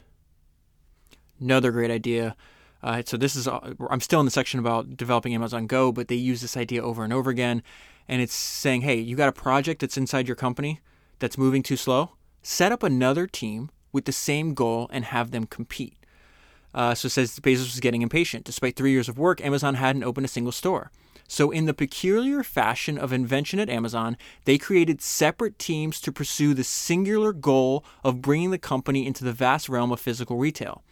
[1.41, 2.37] Another great idea.
[2.83, 6.09] Uh, so this is uh, I'm still in the section about developing Amazon Go, but
[6.09, 7.63] they use this idea over and over again
[8.09, 10.81] and it's saying, hey, you got a project that's inside your company
[11.19, 15.47] that's moving too slow, set up another team with the same goal and have them
[15.47, 15.97] compete.
[16.75, 18.45] Uh, so says Bezos was getting impatient.
[18.45, 20.91] Despite three years of work, Amazon hadn't opened a single store.
[21.31, 24.17] So, in the peculiar fashion of invention at Amazon,
[24.47, 29.33] they created separate teams to pursue the singular goal of bringing the company into the
[29.33, 30.83] vast realm of physical retail.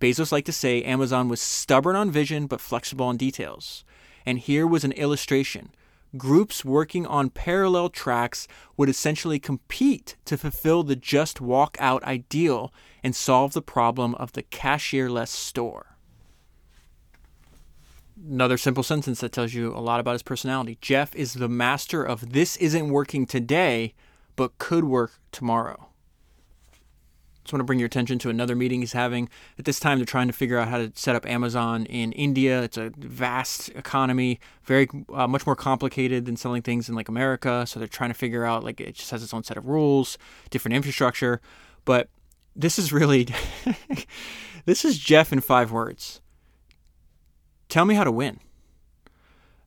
[0.00, 3.84] Bezos liked to say Amazon was stubborn on vision but flexible on details.
[4.26, 5.70] And here was an illustration
[6.16, 8.46] groups working on parallel tracks
[8.76, 12.72] would essentially compete to fulfill the just walk out ideal
[13.02, 15.96] and solve the problem of the cashierless store.
[18.16, 20.78] Another simple sentence that tells you a lot about his personality.
[20.80, 23.94] Jeff is the master of this isn't working today,
[24.36, 25.88] but could work tomorrow
[27.44, 29.28] just want to bring your attention to another meeting he's having.
[29.58, 32.62] At this time, they're trying to figure out how to set up Amazon in India.
[32.62, 37.66] It's a vast economy, very uh, much more complicated than selling things in like America.
[37.66, 40.16] So they're trying to figure out like it just has its own set of rules,
[40.48, 41.42] different infrastructure.
[41.84, 42.08] But
[42.56, 43.28] this is really,
[44.64, 46.22] this is Jeff in five words.
[47.68, 48.40] Tell me how to win.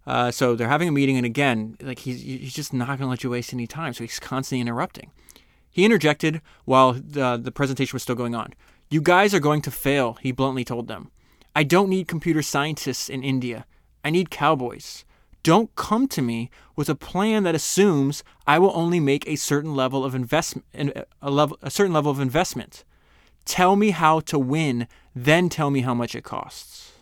[0.07, 3.07] Uh, so they're having a meeting, and again, like he's he's just not going to
[3.07, 3.93] let you waste any time.
[3.93, 5.11] So he's constantly interrupting.
[5.77, 8.55] He interjected while the, the presentation was still going on.
[8.89, 11.11] You guys are going to fail, he bluntly told them.
[11.55, 13.67] I don't need computer scientists in India.
[14.03, 15.05] I need cowboys.
[15.43, 19.75] Don't come to me with a plan that assumes I will only make a certain
[19.75, 20.65] level of investment
[21.21, 22.83] a, level, a certain level of investment.
[23.45, 26.93] Tell me how to win, then tell me how much it costs.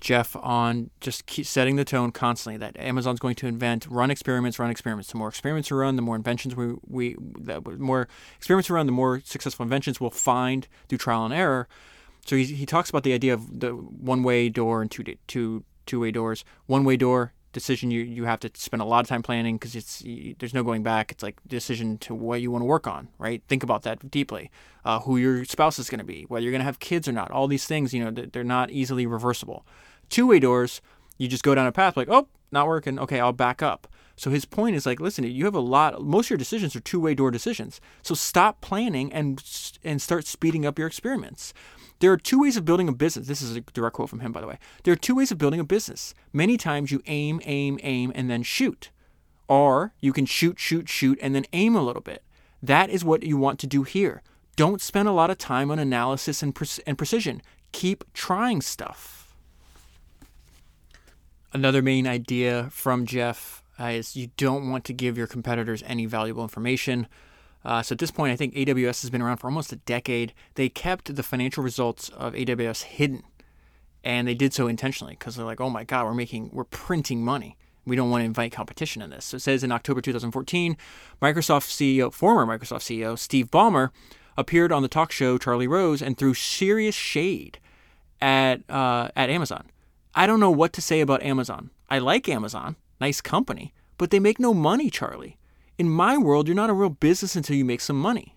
[0.00, 4.58] Jeff on just keep setting the tone constantly that Amazon's going to invent, run experiments,
[4.58, 5.10] run experiments.
[5.10, 8.86] The more experiments we run, the more inventions we, we the more experiments we run,
[8.86, 11.68] the more successful inventions we'll find through trial and error.
[12.24, 15.64] So he, he talks about the idea of the one way door and two two
[15.86, 16.44] two way doors.
[16.66, 19.74] One way door decision you you have to spend a lot of time planning because
[19.74, 20.02] it's
[20.38, 21.12] there's no going back.
[21.12, 23.42] It's like decision to what you want to work on, right?
[23.48, 24.50] Think about that deeply.
[24.84, 27.12] Uh, who your spouse is going to be, whether you're going to have kids or
[27.12, 27.30] not.
[27.30, 29.66] All these things, you know, they're not easily reversible.
[30.10, 30.82] Two way doors,
[31.16, 32.98] you just go down a path like, oh, not working.
[32.98, 33.86] Okay, I'll back up.
[34.16, 36.02] So his point is like, listen, you have a lot.
[36.02, 37.80] Most of your decisions are two way door decisions.
[38.02, 39.42] So stop planning and
[39.82, 41.54] and start speeding up your experiments.
[42.00, 43.26] There are two ways of building a business.
[43.26, 44.58] This is a direct quote from him, by the way.
[44.84, 46.14] There are two ways of building a business.
[46.32, 48.90] Many times you aim, aim, aim, and then shoot.
[49.48, 52.22] Or you can shoot, shoot, shoot, and then aim a little bit.
[52.62, 54.22] That is what you want to do here.
[54.56, 57.42] Don't spend a lot of time on analysis and, pre- and precision.
[57.72, 59.19] Keep trying stuff.
[61.52, 66.06] Another main idea from Jeff uh, is you don't want to give your competitors any
[66.06, 67.08] valuable information.
[67.64, 70.32] Uh, so at this point, I think AWS has been around for almost a decade.
[70.54, 73.24] They kept the financial results of AWS hidden,
[74.04, 77.24] and they did so intentionally because they're like, "Oh my God, we're making, we're printing
[77.24, 77.56] money.
[77.84, 80.76] We don't want to invite competition in this." So it says in October 2014,
[81.20, 83.90] Microsoft CEO, former Microsoft CEO Steve Ballmer,
[84.38, 87.58] appeared on the talk show Charlie Rose and threw serious shade
[88.22, 89.64] at uh, at Amazon.
[90.14, 91.70] I don't know what to say about Amazon.
[91.88, 92.76] I like Amazon.
[93.00, 95.38] nice company, but they make no money, Charlie.
[95.78, 98.36] In my world, you're not a real business until you make some money.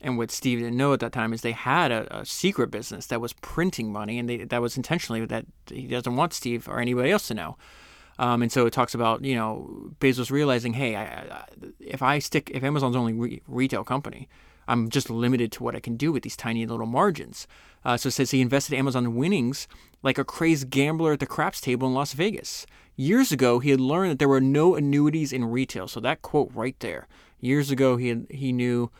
[0.00, 3.06] And what Steve didn't know at that time is they had a, a secret business
[3.06, 6.80] that was printing money, and they, that was intentionally that he doesn't want Steve or
[6.80, 7.56] anybody else to know.
[8.18, 11.44] Um, and so it talks about you know Bezos realizing, hey, I, I,
[11.80, 14.28] if I stick, if Amazon's only re- retail company,
[14.68, 17.46] I'm just limited to what I can do with these tiny little margins.
[17.84, 19.68] Uh, so it says he invested Amazon winnings
[20.06, 22.64] like a crazed gambler at the craps table in Las Vegas.
[22.94, 25.88] Years ago, he had learned that there were no annuities in retail.
[25.88, 27.08] So that quote right there.
[27.40, 28.92] Years ago, he had, he knew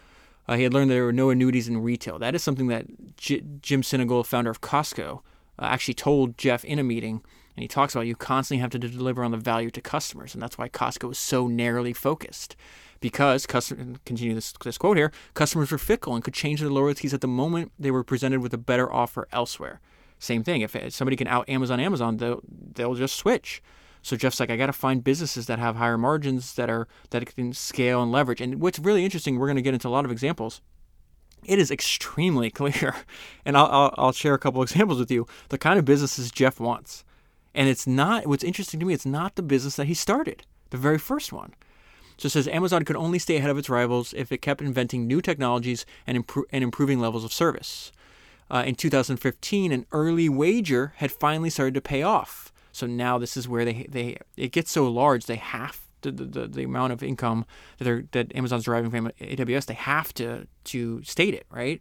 [0.48, 2.18] uh, he had learned that there were no annuities in retail.
[2.18, 5.20] That is something that J- Jim Sinegal, founder of Costco,
[5.60, 7.22] uh, actually told Jeff in a meeting.
[7.56, 10.42] And he talks about you constantly have to deliver on the value to customers, and
[10.42, 12.56] that's why Costco is so narrowly focused
[12.98, 17.12] because customer continue this, this quote here customers were fickle and could change their loyalties
[17.12, 19.82] at the moment they were presented with a better offer elsewhere
[20.18, 20.62] same thing.
[20.62, 22.40] If somebody can out amazon amazon they'll,
[22.74, 23.62] they'll just switch.
[24.02, 27.34] So jeff's like i got to find businesses that have higher margins that are that
[27.34, 28.40] can scale and leverage.
[28.40, 30.60] And what's really interesting we're going to get into a lot of examples.
[31.44, 32.96] It is extremely clear
[33.44, 36.60] and I'll, I'll, I'll share a couple examples with you the kind of businesses jeff
[36.60, 37.04] wants.
[37.54, 40.76] And it's not what's interesting to me it's not the business that he started the
[40.76, 41.54] very first one.
[42.18, 45.06] So it says Amazon could only stay ahead of its rivals if it kept inventing
[45.06, 47.92] new technologies and, impro- and improving levels of service.
[48.50, 52.52] Uh, in 2015, an early wager had finally started to pay off.
[52.72, 56.46] So now this is where they they it gets so large they have the, the,
[56.46, 57.46] the amount of income
[57.78, 61.80] that they're, that Amazon's deriving from AWS they have to to state it right.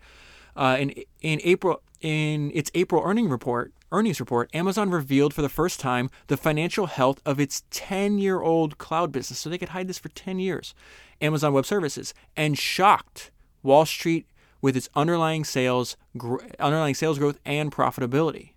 [0.55, 5.49] Uh, in in April in its April earning report, earnings report, Amazon revealed for the
[5.49, 9.39] first time the financial health of its 10-year-old cloud business.
[9.39, 10.75] So they could hide this for 10 years.
[11.19, 13.31] Amazon Web Services and shocked
[13.63, 14.27] Wall Street
[14.65, 18.53] with its underlying sales gr- underlying sales growth and profitability.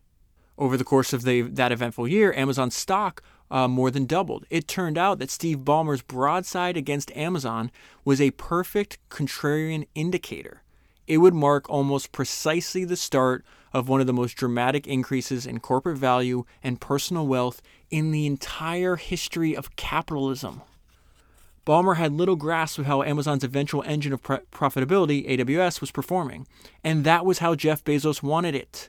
[0.56, 4.46] Over the course of the, that eventful year, Amazon stock uh, more than doubled.
[4.48, 7.70] It turned out that Steve Ballmer's broadside against Amazon
[8.04, 10.62] was a perfect contrarian indicator
[11.08, 15.58] it would mark almost precisely the start of one of the most dramatic increases in
[15.58, 20.60] corporate value and personal wealth in the entire history of capitalism.
[21.68, 26.46] Ballmer had little grasp of how Amazon's eventual engine of profitability, AWS, was performing,
[26.82, 28.88] and that was how Jeff Bezos wanted it.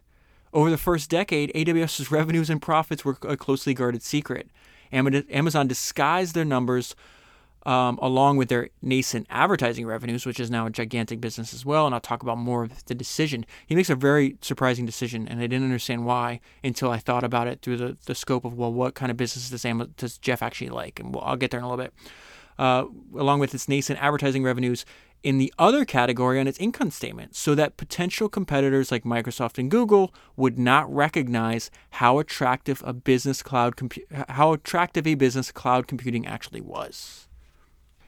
[0.54, 4.50] Over the first decade, AWS's revenues and profits were a closely guarded secret.
[4.94, 6.96] Amazon disguised their numbers
[7.66, 11.86] um, along with their nascent advertising revenues, which is now a gigantic business as well.
[11.86, 13.46] And I'll talk about more of the decision.
[13.68, 17.50] He makes a very surprising decision, and I didn't understand why until I thought about
[17.50, 20.42] it through the, the scope of, well, what kind of business does, Am- does Jeff
[20.42, 21.02] actually like?
[21.02, 21.94] And I'll get there in a little bit.
[22.60, 24.86] Uh, along with its nascent advertising revenues
[25.24, 29.72] in the other category on its income statement so that potential competitors like Microsoft and
[29.72, 35.88] Google would not recognize how attractive a business cloud compu- how attractive a business cloud
[35.88, 37.30] computing actually was.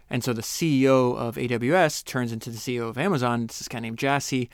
[0.10, 3.48] And so the CEO of AWS turns into the CEO of Amazon.
[3.48, 4.50] This is guy named Jassy.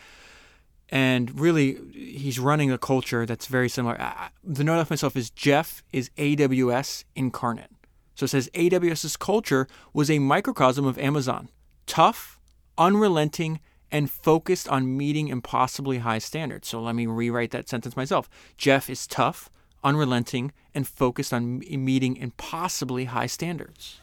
[0.90, 3.98] And really, he's running a culture that's very similar.
[4.44, 7.72] The note of myself is Jeff is AWS incarnate.
[8.18, 11.50] So it says AWS's culture was a microcosm of Amazon
[11.86, 12.40] tough,
[12.78, 16.68] unrelenting, and focused on meeting impossibly high standards.
[16.68, 18.28] So let me rewrite that sentence myself.
[18.58, 19.50] Jeff is tough,
[19.84, 24.02] unrelenting, and focused on meeting impossibly high standards.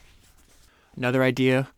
[0.97, 1.69] Another idea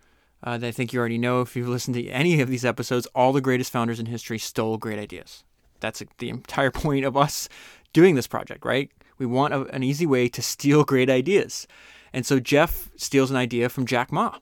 [0.45, 3.07] uh, that I think you already know if you've listened to any of these episodes
[3.15, 5.43] all the greatest founders in history stole great ideas.
[5.81, 7.49] That's the entire point of us
[7.95, 8.91] doing this project, right?
[9.19, 11.67] We want a, an easy way to steal great ideas.
[12.13, 14.39] And so Jeff steals an idea from Jack Ma.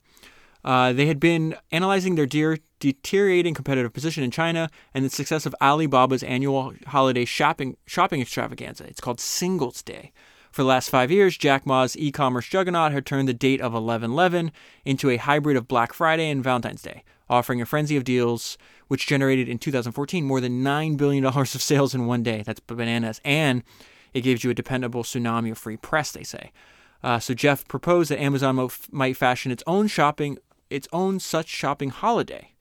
[0.65, 5.45] Uh, they had been analyzing their dear, deteriorating competitive position in China and the success
[5.45, 8.85] of Alibaba's annual holiday shopping shopping extravaganza.
[8.85, 10.13] It's called Singles Day.
[10.51, 13.75] For the last five years, Jack Ma's e commerce juggernaut had turned the date of
[13.75, 14.53] 11 11
[14.85, 18.57] into a hybrid of Black Friday and Valentine's Day, offering a frenzy of deals
[18.89, 22.43] which generated in 2014 more than $9 billion of sales in one day.
[22.43, 23.21] That's bananas.
[23.25, 23.65] And
[24.13, 26.53] it gives you a dependable tsunami of free press, they say.
[27.05, 30.39] Uh, so Jeff proposed that Amazon might fashion its own shopping,
[30.71, 32.53] its own such shopping holiday.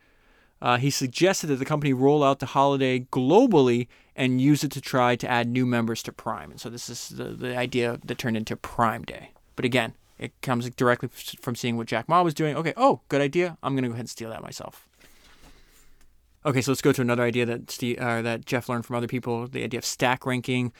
[0.61, 4.81] Uh, he suggested that the company roll out the holiday globally and use it to
[4.81, 6.51] try to add new members to Prime.
[6.51, 9.31] And so this is the, the idea that turned into Prime Day.
[9.55, 12.57] But again, it comes directly from seeing what Jack Ma was doing.
[12.57, 13.57] Okay, oh, good idea.
[13.63, 14.89] I'm going to go ahead and steal that myself.
[16.45, 19.07] Okay, so let's go to another idea that Steve, uh, that Jeff learned from other
[19.07, 20.73] people the idea of stack ranking.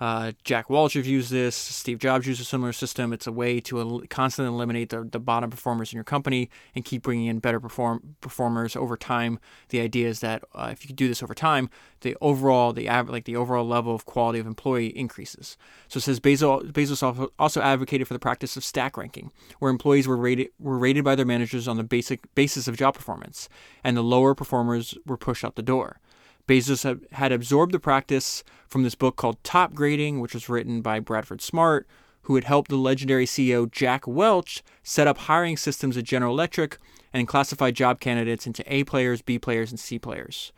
[0.00, 1.54] Uh, Jack have used this.
[1.54, 3.12] Steve Jobs used a similar system.
[3.12, 6.84] It's a way to el- constantly eliminate the, the bottom performers in your company and
[6.84, 9.38] keep bringing in better perform- performers over time.
[9.68, 11.68] The idea is that uh, if you do this over time,
[12.00, 15.58] the overall the av- like the overall level of quality of employee increases.
[15.88, 20.08] So it says Bezos, Bezos also advocated for the practice of stack ranking, where employees
[20.08, 23.50] were rated were rated by their managers on the basic basis of job performance,
[23.84, 26.00] and the lower performers were pushed out the door.
[26.50, 30.98] Bezos had absorbed the practice from this book called Top Grading, which was written by
[30.98, 31.86] Bradford Smart,
[32.22, 36.78] who had helped the legendary CEO Jack Welch set up hiring systems at General Electric
[37.12, 40.50] and classify job candidates into A players, B players, and C players.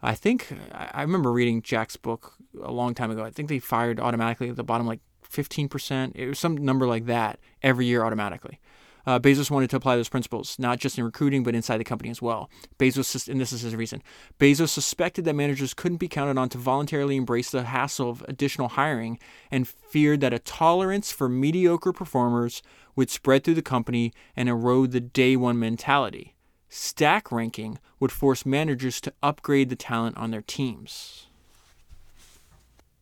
[0.00, 3.24] I think I remember reading Jack's book a long time ago.
[3.24, 6.12] I think they fired automatically at the bottom like 15%.
[6.14, 8.60] It was some number like that every year automatically.
[9.06, 12.10] Uh, Bezos wanted to apply those principles, not just in recruiting, but inside the company
[12.10, 12.48] as well.
[12.78, 14.02] Bezos, and this is his reason,
[14.38, 18.68] Bezos suspected that managers couldn't be counted on to voluntarily embrace the hassle of additional
[18.68, 19.18] hiring
[19.50, 22.62] and feared that a tolerance for mediocre performers
[22.94, 26.34] would spread through the company and erode the day one mentality.
[26.68, 31.26] Stack ranking would force managers to upgrade the talent on their teams.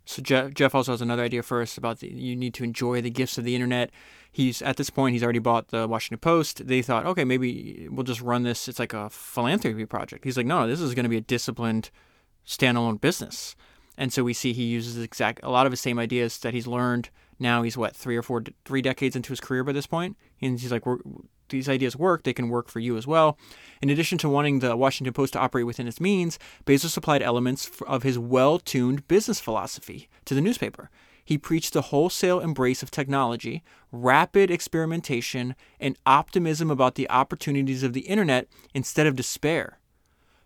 [0.05, 3.01] So Jeff, Jeff also has another idea for us about the, you need to enjoy
[3.01, 3.93] the gifts of the internet
[4.33, 6.67] he's at this point he's already bought the Washington Post.
[6.67, 8.69] They thought, okay, maybe we'll just run this.
[8.69, 10.25] It's like a philanthropy project.
[10.25, 11.91] He's like, no, this is going to be a disciplined,
[12.47, 13.57] standalone business.
[13.97, 16.67] And so we see he uses exact a lot of the same ideas that he's
[16.67, 17.11] learned.
[17.39, 20.59] Now he's what three or four, three decades into his career by this point, and
[20.59, 20.85] he's like,
[21.51, 22.23] these ideas work.
[22.23, 23.37] They can work for you as well.
[23.83, 27.71] In addition to wanting the Washington Post to operate within its means, Bezos applied elements
[27.87, 30.91] of his well-tuned business philosophy to the newspaper.
[31.31, 33.63] He preached a wholesale embrace of technology,
[33.93, 39.79] rapid experimentation, and optimism about the opportunities of the internet instead of despair.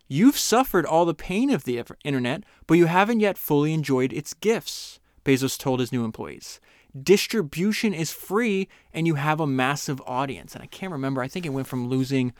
[0.07, 4.35] You've suffered all the pain of the internet, but you haven't yet fully enjoyed its
[4.35, 6.59] gifts, Bezos told his new employees.
[6.95, 10.53] Distribution is free and you have a massive audience.
[10.53, 12.31] And I can't remember, I think it went from losing,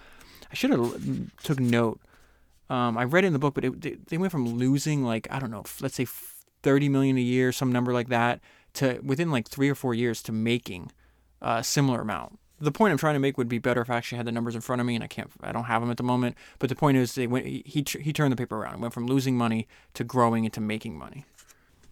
[0.51, 1.99] I should have took note.
[2.69, 5.49] Um, I read in the book, but it, they went from losing like, I don't
[5.49, 6.05] know, let's say
[6.65, 8.41] 30 million a year, some number like that,
[8.73, 10.91] to within like three or four years to making
[11.39, 12.39] a similar amount.
[12.59, 14.55] The point I'm trying to make would be better if I actually had the numbers
[14.55, 16.35] in front of me, and I can't, I don't have them at the moment.
[16.57, 18.75] But the point is, they went, he he turned the paper around.
[18.75, 21.23] It went from losing money to growing into making money.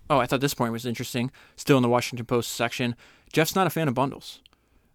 [0.09, 1.29] Oh, I thought this point was interesting.
[1.55, 2.95] Still in the Washington Post section,
[3.31, 4.41] Jeff's not a fan of bundles.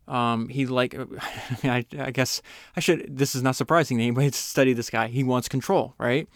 [0.09, 0.97] Um, he like,
[1.63, 2.43] I, I guess
[2.75, 3.17] I should.
[3.17, 5.07] This is not surprising to anybody to study this guy.
[5.07, 6.27] He wants control, right?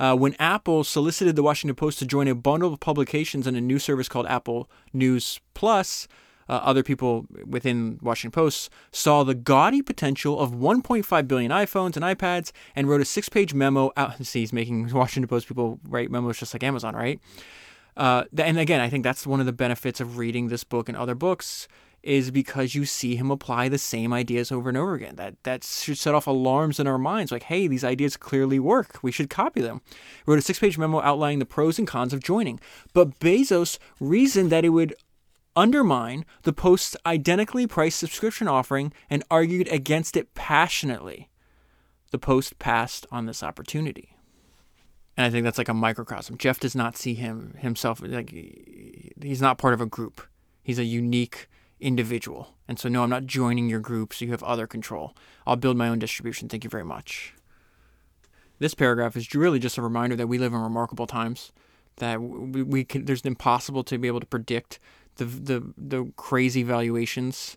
[0.00, 3.60] Uh, when Apple solicited the Washington Post to join a bundle of publications in a
[3.60, 6.08] new service called Apple News Plus,
[6.48, 12.04] uh, other people within Washington Post saw the gaudy potential of 1.5 billion iPhones and
[12.04, 14.24] iPads and wrote a six-page memo out.
[14.24, 17.20] See, he's making Washington Post people write memos just like Amazon, right?
[17.94, 20.96] Uh, and again, I think that's one of the benefits of reading this book and
[20.96, 21.68] other books
[22.02, 25.16] is because you see him apply the same ideas over and over again.
[25.16, 28.98] That that should set off alarms in our minds, like, hey, these ideas clearly work.
[29.02, 29.82] We should copy them.
[29.90, 32.60] He wrote a six-page memo outlining the pros and cons of joining.
[32.94, 34.94] But Bezos reasoned that it would
[35.56, 41.28] undermine the Post's identically priced subscription offering and argued against it passionately.
[42.12, 44.16] The Post passed on this opportunity.
[45.16, 46.38] And I think that's like a microcosm.
[46.38, 50.22] Jeff does not see him himself like he's not part of a group.
[50.62, 51.48] He's a unique
[51.80, 52.54] individual.
[52.68, 55.16] And so, no, I'm not joining your group, so you have other control.
[55.46, 56.48] I'll build my own distribution.
[56.48, 57.34] Thank you very much.
[58.58, 61.52] This paragraph is really just a reminder that we live in remarkable times.
[61.96, 64.78] That we, we can, there's impossible to be able to predict
[65.16, 67.56] the the the crazy valuations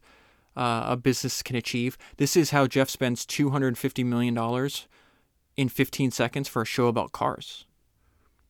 [0.55, 1.97] uh, a business can achieve.
[2.17, 4.87] This is how Jeff spends 250 million dollars
[5.55, 7.65] in 15 seconds for a show about cars.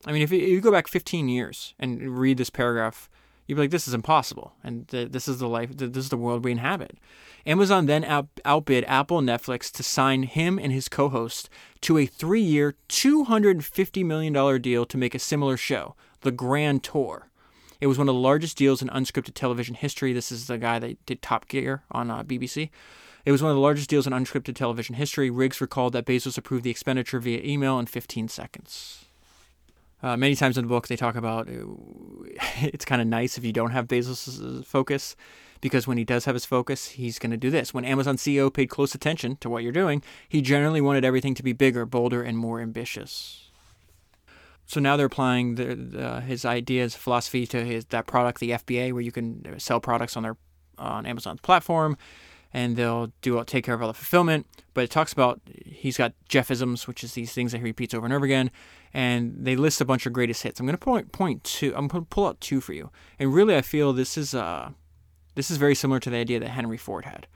[0.06, 3.08] I mean, if you go back 15 years and read this paragraph,
[3.46, 4.52] you'd be like, this is impossible.
[4.62, 6.98] And th- this is the life, th- this is the world we inhabit.
[7.46, 11.48] Amazon then out- outbid Apple Netflix to sign him and his co host
[11.82, 17.28] to a three year, $250 million deal to make a similar show, The Grand Tour.
[17.80, 20.12] It was one of the largest deals in unscripted television history.
[20.12, 22.70] This is the guy that did Top Gear on uh, BBC.
[23.26, 25.30] It was one of the largest deals in unscripted television history.
[25.30, 29.06] Riggs recalled that Bezos approved the expenditure via email in 15 seconds.
[30.04, 31.52] Uh, many times in the book, they talk about uh,
[32.60, 35.16] it's kind of nice if you don't have Bezos' focus
[35.62, 37.72] because when he does have his focus, he's going to do this.
[37.72, 41.42] When Amazon CEO paid close attention to what you're doing, he generally wanted everything to
[41.42, 43.48] be bigger, bolder, and more ambitious.
[44.66, 48.92] So now they're applying the, the, his ideas, philosophy to his that product, the FBA,
[48.92, 50.36] where you can sell products on their
[50.76, 51.96] on Amazon's platform
[52.54, 54.46] and they'll do take care of all the fulfillment.
[54.72, 58.06] But it talks about he's got Jeffisms, which is these things that he repeats over
[58.06, 58.50] and over again,
[58.94, 60.60] and they list a bunch of greatest hits.
[60.60, 61.74] I'm to point point two.
[61.76, 64.70] I'm to pull out two for you, and really I feel this is uh
[65.34, 67.26] this is very similar to the idea that Henry Ford had.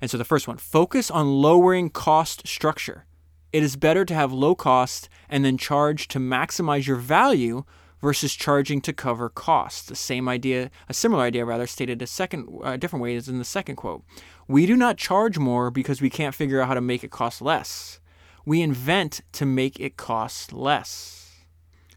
[0.00, 3.04] And so the first one, focus on lowering cost structure.
[3.52, 7.64] It is better to have low cost and then charge to maximize your value
[8.00, 9.86] versus charging to cover costs.
[9.86, 13.38] The same idea, a similar idea rather, stated a second, uh, different way is in
[13.38, 14.02] the second quote.
[14.46, 17.40] We do not charge more because we can't figure out how to make it cost
[17.40, 18.00] less.
[18.44, 21.32] We invent to make it cost less.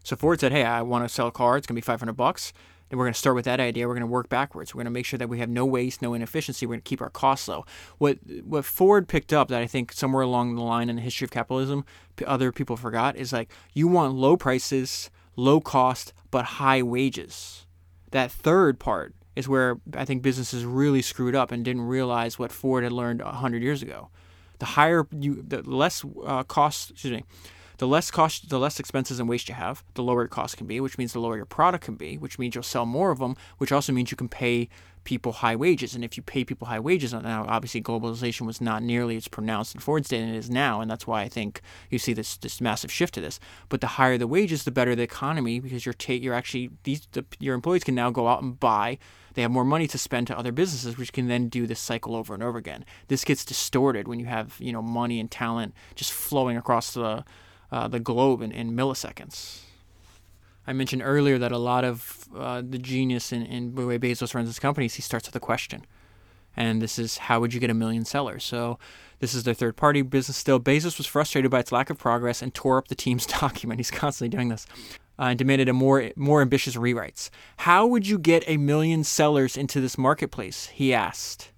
[0.02, 1.58] So Ford said, "Hey, I want to sell a car.
[1.58, 2.52] It's going to be 500 bucks."
[2.90, 3.86] And we're going to start with that idea.
[3.86, 4.74] We're going to work backwards.
[4.74, 6.64] We're going to make sure that we have no waste, no inefficiency.
[6.64, 7.66] We're going to keep our costs low.
[7.98, 11.26] What what Ford picked up that I think somewhere along the line in the history
[11.26, 11.84] of capitalism,
[12.26, 17.66] other people forgot is like you want low prices, low cost, but high wages.
[18.10, 22.50] That third part is where I think businesses really screwed up and didn't realize what
[22.50, 24.08] Ford had learned 100 years ago.
[24.58, 27.24] The higher you, the less uh, cost, excuse me,
[27.76, 30.66] the less cost, the less expenses and waste you have, the lower your cost can
[30.66, 33.20] be, which means the lower your product can be, which means you'll sell more of
[33.20, 34.68] them, which also means you can pay
[35.04, 35.94] people high wages.
[35.94, 39.76] And if you pay people high wages, now obviously globalization was not nearly as pronounced
[39.76, 42.36] in Ford's day than it is now, and that's why I think you see this
[42.36, 43.38] this massive shift to this.
[43.68, 47.06] But the higher the wages, the better the economy because you're ta- you're actually these
[47.12, 48.98] the, your employees can now go out and buy
[49.38, 52.16] they have more money to spend to other businesses, which can then do this cycle
[52.16, 52.84] over and over again.
[53.06, 57.24] This gets distorted when you have you know money and talent just flowing across the
[57.70, 59.60] uh, the globe in, in milliseconds.
[60.66, 64.34] I mentioned earlier that a lot of uh, the genius in, in the way Bezos
[64.34, 65.86] runs his companies, he starts with a question.
[66.56, 68.42] And this is how would you get a million sellers?
[68.42, 68.80] So
[69.20, 70.58] this is their third party business still.
[70.58, 73.78] Bezos was frustrated by its lack of progress and tore up the team's document.
[73.78, 74.66] He's constantly doing this
[75.18, 77.30] uh, and demanded a more more ambitious rewrites.
[77.58, 80.66] How would you get a million sellers into this marketplace?
[80.66, 81.52] He asked.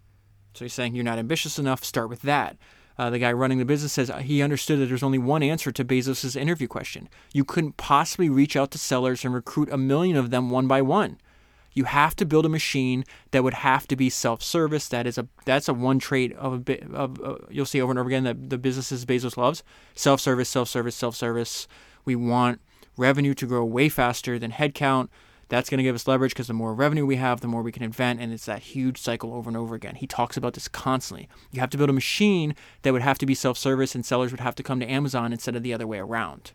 [0.55, 1.85] So he's saying you're not ambitious enough.
[1.85, 2.57] Start with that.
[2.99, 5.85] Uh, the guy running the business says he understood that there's only one answer to
[5.85, 7.09] Bezos' interview question.
[7.33, 10.83] You couldn't possibly reach out to sellers and recruit a million of them one by
[10.83, 11.19] one.
[11.73, 14.89] You have to build a machine that would have to be self-service.
[14.89, 17.93] That is a that's a one trait of a bit of uh, you'll see over
[17.93, 19.63] and over again that the businesses Bezos loves
[19.95, 21.69] self-service, self-service, self-service.
[22.05, 22.61] We want
[23.01, 25.09] revenue to grow way faster than headcount.
[25.49, 27.73] That's going to give us leverage because the more revenue we have, the more we
[27.73, 28.21] can invent.
[28.21, 29.97] And it's that huge cycle over and over again.
[29.97, 31.29] He talks about this constantly.
[31.51, 34.31] You have to build a machine that would have to be self service and sellers
[34.31, 36.53] would have to come to Amazon instead of the other way around.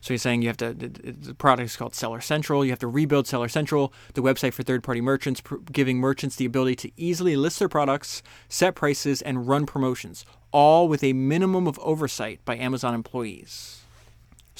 [0.00, 2.64] So he's saying you have to, the product is called Seller Central.
[2.64, 6.46] You have to rebuild Seller Central, the website for third party merchants, giving merchants the
[6.46, 11.66] ability to easily list their products, set prices, and run promotions, all with a minimum
[11.66, 13.79] of oversight by Amazon employees.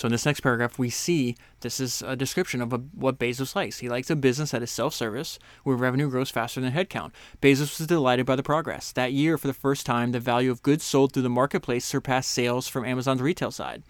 [0.01, 3.55] So in this next paragraph, we see this is a description of a, what Bezos
[3.55, 3.81] likes.
[3.81, 7.13] He likes a business that is self-service, where revenue grows faster than headcount.
[7.43, 8.93] Bezos was delighted by the progress.
[8.93, 12.31] That year, for the first time, the value of goods sold through the marketplace surpassed
[12.31, 13.83] sales from Amazon's retail side.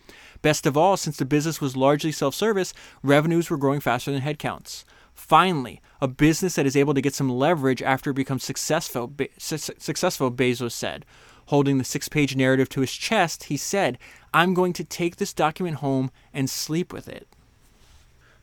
[0.43, 4.83] Best of all, since the business was largely self-service, revenues were growing faster than headcounts.
[5.15, 9.29] Finally, a business that is able to get some leverage after it becomes successful, be,
[9.39, 11.07] su- successful, Bezos said.
[11.51, 13.98] Holding the six page narrative to his chest, he said,
[14.32, 17.26] I'm going to take this document home and sleep with it.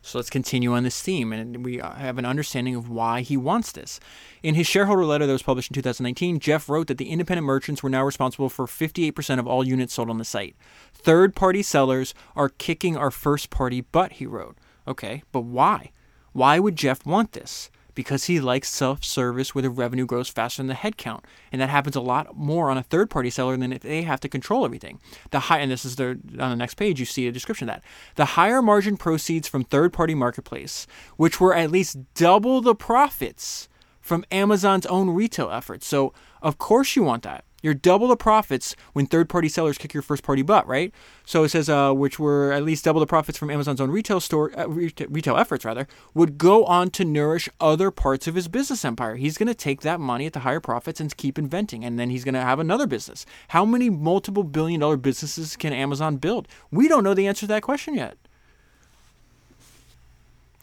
[0.01, 3.71] So let's continue on this theme, and we have an understanding of why he wants
[3.71, 4.01] this.
[4.43, 7.81] In his shareholder letter that was published in 2019, Jeff wrote that the independent merchants
[7.81, 10.57] were now responsible for 58% of all units sold on the site.
[10.93, 14.57] Third party sellers are kicking our first party butt, he wrote.
[14.85, 15.91] Okay, but why?
[16.33, 17.69] Why would Jeff want this?
[17.97, 21.23] Because he likes self-service where the revenue grows faster than the headcount.
[21.51, 24.29] And that happens a lot more on a third-party seller than if they have to
[24.29, 24.99] control everything.
[25.31, 27.77] The high and this is the on the next page you see a description of
[27.77, 27.83] that.
[28.13, 30.85] The higher margin proceeds from third-party marketplace,
[31.15, 33.67] which were at least double the profits
[33.99, 35.87] from Amazon's own retail efforts.
[35.87, 37.45] So of course you want that.
[37.67, 40.93] You're double the profits when third-party sellers kick your first-party butt, right?
[41.25, 44.21] So it says, uh, which were at least double the profits from Amazon's own retail
[44.21, 48.85] store, uh, retail efforts rather, would go on to nourish other parts of his business
[48.85, 49.17] empire.
[49.17, 52.09] He's going to take that money at the higher profits and keep inventing, and then
[52.09, 53.25] he's going to have another business.
[53.49, 56.47] How many multiple billion-dollar businesses can Amazon build?
[56.71, 58.17] We don't know the answer to that question yet.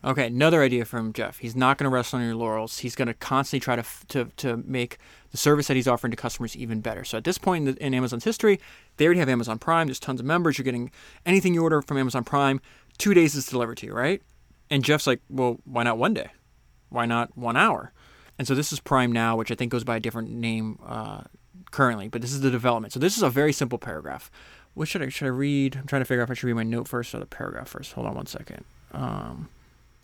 [0.05, 1.39] Okay, another idea from Jeff.
[1.39, 2.81] He's not going to rest on your laurels.
[2.81, 4.99] He's going to constantly try to, to, to make
[5.31, 7.05] the service that he's offering to customers even better.
[7.05, 8.61] So at this point in, the, in Amazon's history,
[8.99, 9.87] they already have Amazon Prime.
[9.87, 10.59] There's tons of members.
[10.59, 10.91] You're getting
[11.25, 12.61] anything you order from Amazon Prime,
[12.99, 14.21] two days is delivered to you, right?
[14.69, 16.31] And Jeff's like, well, why not one day?
[16.91, 17.93] Why not one hour?
[18.39, 21.23] And so this is Prime Now, which I think goes by a different name uh,
[21.71, 22.93] currently, but this is the development.
[22.93, 24.31] So this is a very simple paragraph.
[24.75, 25.77] What should I should I read?
[25.77, 27.69] I'm trying to figure out if I should read my note first or the paragraph
[27.69, 27.93] first.
[27.93, 28.65] Hold on one second.
[28.93, 29.49] Um,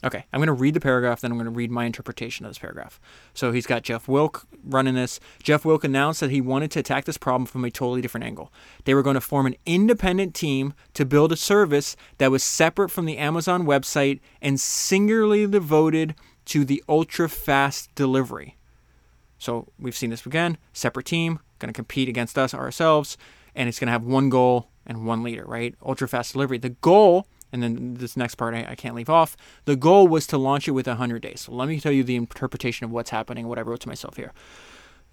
[0.03, 2.51] Okay, I'm going to read the paragraph, then I'm going to read my interpretation of
[2.51, 2.99] this paragraph.
[3.35, 5.21] So he's got Jeff Wilk running this.
[5.43, 8.51] Jeff Wilk announced that he wanted to attack this problem from a totally different angle.
[8.85, 12.89] They were going to form an independent team to build a service that was separate
[12.89, 16.15] from the Amazon website and singularly devoted
[16.47, 18.57] to the ultra fast delivery.
[19.39, 23.19] So we've seen this again separate team, going to compete against us ourselves,
[23.55, 25.75] and it's going to have one goal and one leader, right?
[25.85, 26.57] Ultra fast delivery.
[26.57, 29.37] The goal and then this next part I, I, can't leave off.
[29.65, 31.43] The goal was to launch it with 100 days.
[31.43, 34.17] So let me tell you the interpretation of what's happening, what I wrote to myself
[34.17, 34.33] here.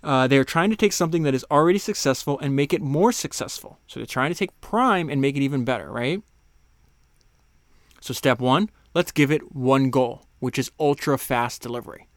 [0.03, 3.79] Uh, they're trying to take something that is already successful and make it more successful.
[3.87, 6.21] So they're trying to take Prime and make it even better, right?
[7.99, 12.07] So, step one, let's give it one goal, which is ultra fast delivery.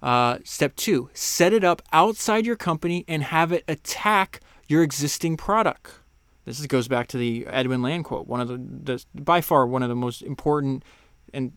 [0.00, 5.36] Uh, step two, set it up outside your company and have it attack your existing
[5.36, 6.01] product.
[6.44, 9.82] This goes back to the Edwin Land quote, one of the, the by far one
[9.82, 10.84] of the most important
[11.32, 11.52] and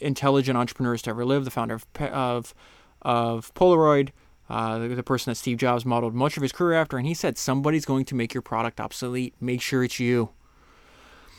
[0.00, 2.54] intelligent entrepreneurs to ever live, the founder of of,
[3.02, 4.10] of Polaroid,
[4.48, 7.14] uh, the, the, person that Steve Jobs modeled much of his career after, and he
[7.14, 9.34] said, "Somebody's going to make your product obsolete.
[9.40, 10.30] Make sure it's you."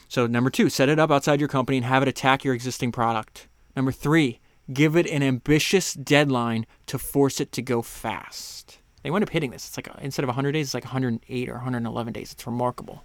[0.08, 2.92] So number two, set it up outside your company and have it attack your existing
[2.92, 3.48] product.
[3.76, 4.40] Number three,
[4.72, 8.77] give it an ambitious deadline to force it to go fast.
[9.04, 9.68] They wind up hitting this.
[9.68, 12.32] It's like instead of 100 days, it's like 108 or 111 days.
[12.32, 13.04] It's remarkable.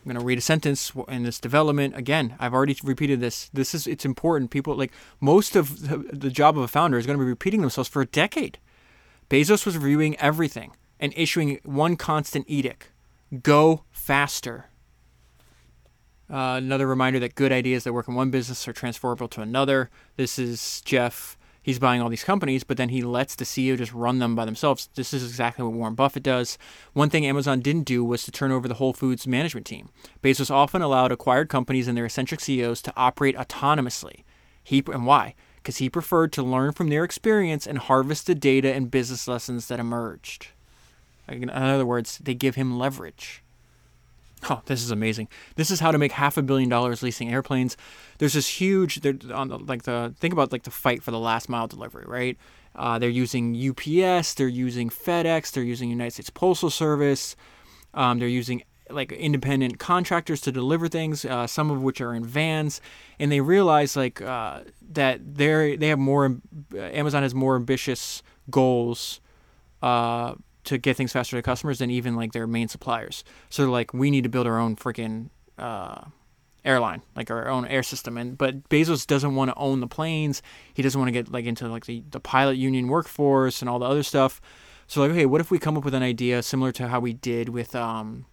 [0.00, 1.94] I'm going to read a sentence in this development.
[1.94, 3.50] Again, I've already repeated this.
[3.52, 4.50] This is it's important.
[4.50, 7.60] People like most of the, the job of a founder is going to be repeating
[7.60, 8.58] themselves for a decade.
[9.28, 12.88] Bezos was reviewing everything and issuing one constant edict:
[13.42, 14.66] go faster.
[16.30, 19.90] Uh, another reminder that good ideas that work in one business are transferable to another.
[20.16, 23.92] This is Jeff he's buying all these companies, but then he lets the CEO just
[23.92, 24.88] run them by themselves.
[24.94, 26.58] This is exactly what Warren Buffett does.
[26.92, 29.90] One thing Amazon didn't do was to turn over the Whole Foods management team.
[30.22, 34.24] Bezos often allowed acquired companies and their eccentric CEOs to operate autonomously.
[34.62, 35.34] He and why?
[35.56, 39.68] Because he preferred to learn from their experience and harvest the data and business lessons
[39.68, 40.48] that emerged.
[41.28, 43.42] In other words, they give him leverage.
[44.48, 45.28] Oh, this is amazing.
[45.56, 47.76] This is how to make half a billion dollars leasing airplanes.
[48.18, 51.18] There's this huge, they're on the, like the think about like the fight for the
[51.18, 52.38] last mile delivery, right?
[52.74, 57.36] Uh, they're using UPS, they're using FedEx, they're using United States Postal Service,
[57.94, 62.24] um, they're using like independent contractors to deliver things, uh, some of which are in
[62.24, 62.80] vans,
[63.18, 64.60] and they realize like uh,
[64.90, 66.38] that they they have more.
[66.76, 69.20] Amazon has more ambitious goals
[69.82, 70.34] uh,
[70.64, 73.24] to get things faster to customers than even like their main suppliers.
[73.48, 76.04] So they're like, we need to build our own freaking uh,
[76.64, 78.16] airline, like our own air system.
[78.16, 80.42] And but Bezos doesn't want to own the planes.
[80.74, 83.78] He doesn't want to get like into like the, the pilot union workforce and all
[83.78, 84.40] the other stuff.
[84.86, 87.12] So like, okay, what if we come up with an idea similar to how we
[87.12, 88.26] did with um,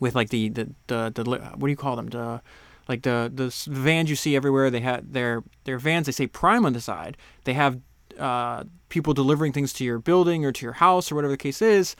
[0.00, 2.42] with like the the the, the what do you call them the
[2.88, 4.70] like the the vans you see everywhere.
[4.70, 6.06] They have their their vans.
[6.06, 7.16] They say Prime on the side.
[7.44, 7.80] They have
[8.18, 11.62] uh, people delivering things to your building or to your house or whatever the case
[11.62, 11.96] is.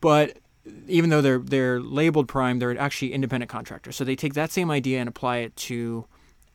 [0.00, 0.38] But
[0.86, 3.96] even though they're they're labeled prime, they're actually independent contractors.
[3.96, 6.06] So they take that same idea and apply it to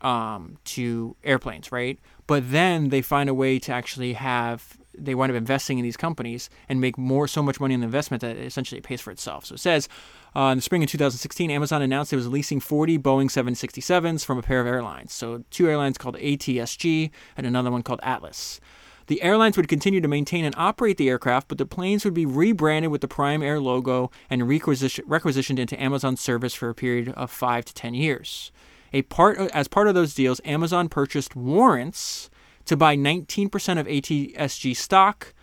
[0.02, 2.00] um, to airplanes, right?
[2.28, 5.98] But then they find a way to actually have they wind up investing in these
[5.98, 9.12] companies and make more so much money in the investment that essentially it pays for
[9.12, 9.46] itself.
[9.46, 9.90] So it says
[10.36, 14.38] uh, in the spring of 2016, Amazon announced it was leasing 40 Boeing 767s from
[14.38, 15.14] a pair of airlines.
[15.14, 18.60] So two airlines called ATSG and another one called Atlas.
[19.08, 22.26] The airlines would continue to maintain and operate the aircraft, but the planes would be
[22.26, 27.30] rebranded with the Prime Air logo and requisitioned into Amazon service for a period of
[27.30, 28.52] five to ten years.
[28.94, 32.30] A part as part of those deals, Amazon purchased warrants
[32.66, 35.34] to buy 19% of ATSG stock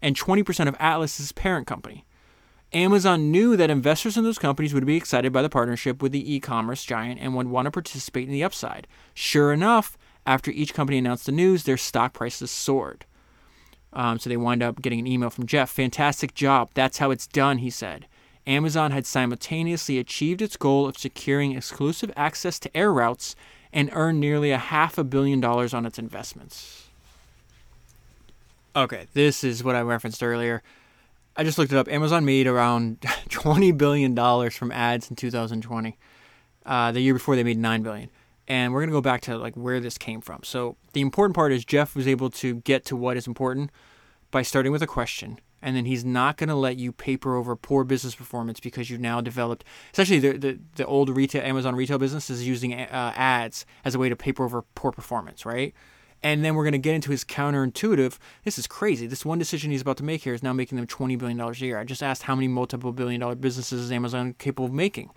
[0.00, 2.06] and 20% of Atlas's parent company.
[2.72, 6.34] Amazon knew that investors in those companies would be excited by the partnership with the
[6.34, 8.86] e commerce giant and would want to participate in the upside.
[9.12, 13.04] Sure enough, after each company announced the news, their stock prices soared.
[13.92, 15.70] Um, so they wind up getting an email from Jeff.
[15.70, 16.70] Fantastic job.
[16.74, 18.06] That's how it's done, he said.
[18.46, 23.34] Amazon had simultaneously achieved its goal of securing exclusive access to air routes
[23.72, 26.88] and earned nearly a half a billion dollars on its investments.
[28.76, 30.62] Okay, this is what I referenced earlier.
[31.40, 31.88] I just looked it up.
[31.88, 34.14] Amazon made around $20 billion
[34.50, 35.98] from ads in 2020.
[36.66, 38.10] Uh, the year before, they made 9 billion
[38.46, 40.42] and we're to go back to like where this came from.
[40.42, 43.70] So the important part is Jeff was able to get to what is important
[44.32, 47.84] by starting with a question, and then he's not to let you paper over poor
[47.84, 49.64] business performance because you've now developed.
[49.92, 53.98] Essentially, the the, the old retail Amazon retail business is using uh, ads as a
[53.98, 55.72] way to paper over poor performance, right?
[56.22, 58.18] And then we're going to get into his counterintuitive.
[58.44, 59.06] This is crazy.
[59.06, 61.52] This one decision he's about to make here is now making them $20 billion a
[61.52, 61.78] year.
[61.78, 65.10] I just asked how many multiple billion dollar businesses is Amazon capable of making?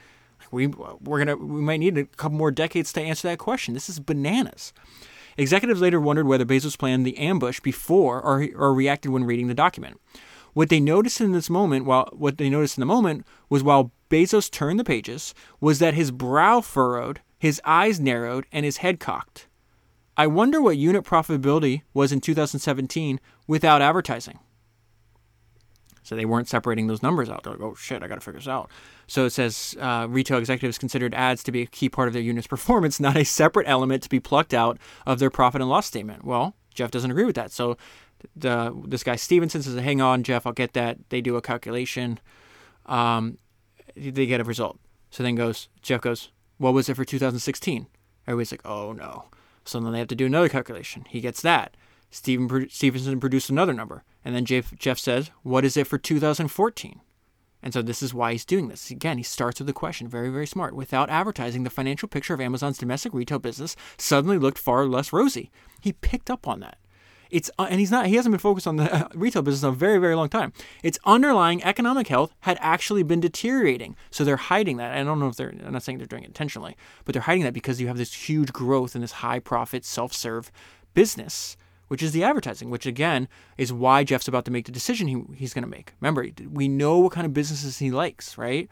[0.51, 3.73] we we're gonna we might need a couple more decades to answer that question.
[3.73, 4.73] This is bananas.
[5.37, 9.55] Executives later wondered whether Bezos planned the ambush before or, or reacted when reading the
[9.55, 9.99] document.
[10.53, 13.91] What they noticed in this moment, while what they noticed in the moment was while
[14.11, 18.99] Bezos turned the pages, was that his brow furrowed, his eyes narrowed, and his head
[18.99, 19.47] cocked.
[20.15, 24.39] I wonder what unit profitability was in 2017 without advertising.
[26.03, 27.43] So they weren't separating those numbers out.
[27.43, 28.69] They're like, oh shit, I got to figure this out.
[29.07, 32.21] So it says uh, retail executives considered ads to be a key part of their
[32.21, 35.87] unit's performance, not a separate element to be plucked out of their profit and loss
[35.87, 36.25] statement.
[36.25, 37.51] Well, Jeff doesn't agree with that.
[37.51, 37.77] So
[38.35, 40.97] the this guy Stephenson says, hang on, Jeff, I'll get that.
[41.09, 42.19] They do a calculation.
[42.85, 43.37] Um,
[43.95, 44.79] they get a result.
[45.09, 47.87] So then goes Jeff goes, what was it for 2016?
[48.27, 49.25] Everybody's like, oh no.
[49.65, 51.05] So then they have to do another calculation.
[51.09, 51.75] He gets that.
[52.11, 54.03] Steven, Stephenson produced another number.
[54.23, 57.01] And then Jeff, Jeff says, What is it for 2014?
[57.63, 58.91] And so this is why he's doing this.
[58.91, 60.75] Again, he starts with the question, very, very smart.
[60.75, 65.49] Without advertising, the financial picture of Amazon's domestic retail business suddenly looked far less rosy.
[65.79, 66.77] He picked up on that.
[67.33, 69.71] It's uh, and he's not he hasn't been focused on the retail business in a
[69.71, 70.53] very very long time.
[70.83, 73.95] Its underlying economic health had actually been deteriorating.
[74.11, 74.95] So they're hiding that.
[74.95, 77.43] I don't know if they're I'm not saying they're doing it intentionally, but they're hiding
[77.43, 80.51] that because you have this huge growth in this high profit self-serve
[80.93, 81.57] business
[81.89, 83.27] which is the advertising, which again
[83.57, 85.93] is why Jeff's about to make the decision he, he's going to make.
[86.01, 88.67] Remember, we know what kind of businesses he likes, right?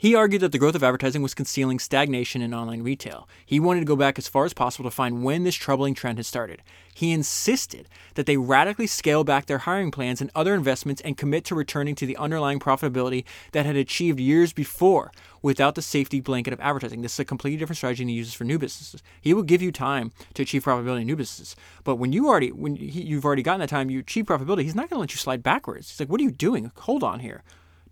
[0.00, 3.28] He argued that the growth of advertising was concealing stagnation in online retail.
[3.44, 6.16] He wanted to go back as far as possible to find when this troubling trend
[6.16, 6.62] had started.
[6.94, 11.44] He insisted that they radically scale back their hiring plans and other investments and commit
[11.44, 16.54] to returning to the underlying profitability that had achieved years before without the safety blanket
[16.54, 17.02] of advertising.
[17.02, 19.02] This is a completely different strategy he uses for new businesses.
[19.20, 21.56] He will give you time to achieve profitability in new businesses.
[21.84, 24.74] But when you already when he, you've already gotten that time, you achieve profitability, he's
[24.74, 25.90] not going to let you slide backwards.
[25.90, 26.72] He's like, "What are you doing?
[26.78, 27.42] Hold on here."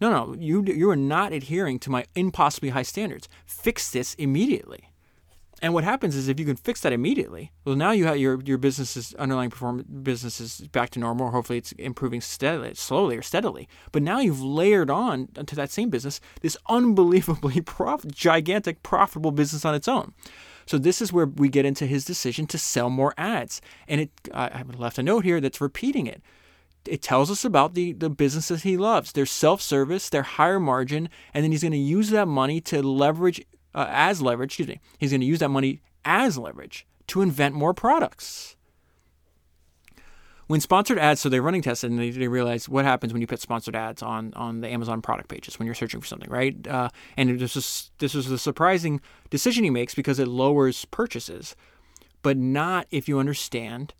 [0.00, 3.28] No, no, you you are not adhering to my impossibly high standards.
[3.44, 4.90] Fix this immediately.
[5.60, 8.40] And what happens is if you can fix that immediately, well, now you have your
[8.42, 11.32] your business's underlying performance business is back to normal.
[11.32, 13.68] Hopefully, it's improving steadily, slowly or steadily.
[13.90, 19.64] But now you've layered on to that same business this unbelievably prof- gigantic, profitable business
[19.64, 20.14] on its own.
[20.66, 23.60] So this is where we get into his decision to sell more ads.
[23.88, 26.22] And it, I have left a note here that's repeating it
[26.88, 29.12] it tells us about the, the businesses he loves.
[29.12, 32.82] They're self service, they're higher margin, and then he's going to use that money to
[32.82, 37.22] leverage, uh, as leverage, excuse me, he's going to use that money as leverage to
[37.22, 38.56] invent more products.
[40.46, 43.26] When sponsored ads, so they're running tests and they, they realize what happens when you
[43.26, 46.66] put sponsored ads on, on the Amazon product pages when you're searching for something, right?
[46.66, 51.54] Uh, and this is this is a surprising decision he makes because it lowers purchases,
[52.22, 53.92] but not if you understand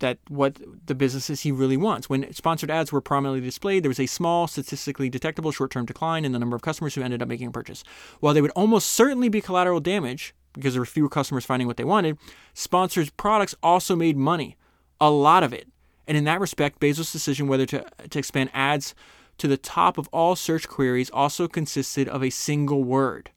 [0.00, 2.08] that what the businesses he really wants.
[2.08, 6.32] When sponsored ads were prominently displayed, there was a small, statistically detectable short-term decline in
[6.32, 7.82] the number of customers who ended up making a purchase.
[8.20, 11.76] While they would almost certainly be collateral damage because there were fewer customers finding what
[11.76, 12.18] they wanted,
[12.54, 14.56] sponsored products also made money,
[15.00, 15.68] a lot of it.
[16.06, 18.94] And in that respect, Bezos' decision whether to, to expand ads
[19.38, 23.30] to the top of all search queries also consisted of a single word.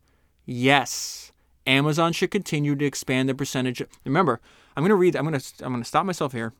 [0.45, 1.31] Yes,
[1.67, 3.81] Amazon should continue to expand the percentage.
[4.05, 4.39] Remember,
[4.79, 6.53] I'm going to read, I'm going to, I'm going to stop myself here.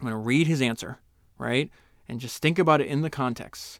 [0.00, 0.98] I'm going to read his answer,
[1.38, 1.70] right?
[2.08, 3.78] And just think about it in the context.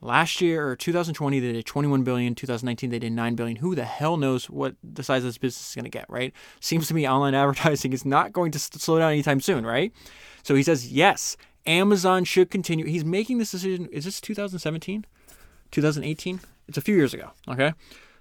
[0.00, 2.34] Last year or 2020, they did 21 billion.
[2.34, 3.58] 2019, they did 9 billion.
[3.58, 6.32] Who the hell knows what the size of this business is going to get, right?
[6.58, 9.92] Seems to me online advertising is not going to slow down anytime soon, right?
[10.42, 11.36] So he says, yes,
[11.66, 12.84] Amazon should continue.
[12.84, 13.86] He's making this decision.
[13.92, 15.06] Is this 2017?
[15.70, 16.40] 2018?
[16.66, 17.74] It's a few years ago, okay?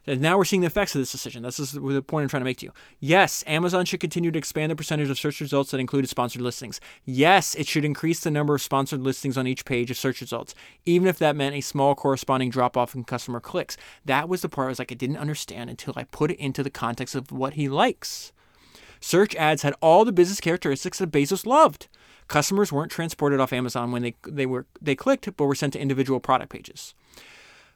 [0.06, 1.44] And now we're seeing the effects of this decision.
[1.44, 2.74] This is the point I'm trying to make to you.
[3.00, 6.82] Yes, Amazon should continue to expand the percentage of search results that included sponsored listings.
[7.06, 10.54] Yes, it should increase the number of sponsored listings on each page of search results,
[10.86, 13.78] even if that meant a small corresponding drop off in customer clicks.
[14.04, 16.64] That was the part I was like, I didn't understand until I put it into
[16.64, 18.34] the context of what he likes.
[19.00, 21.88] Search ads had all the business characteristics that Bezos loved.
[22.28, 25.80] Customers weren't transported off Amazon when they, they were they clicked, but were sent to
[25.80, 26.94] individual product pages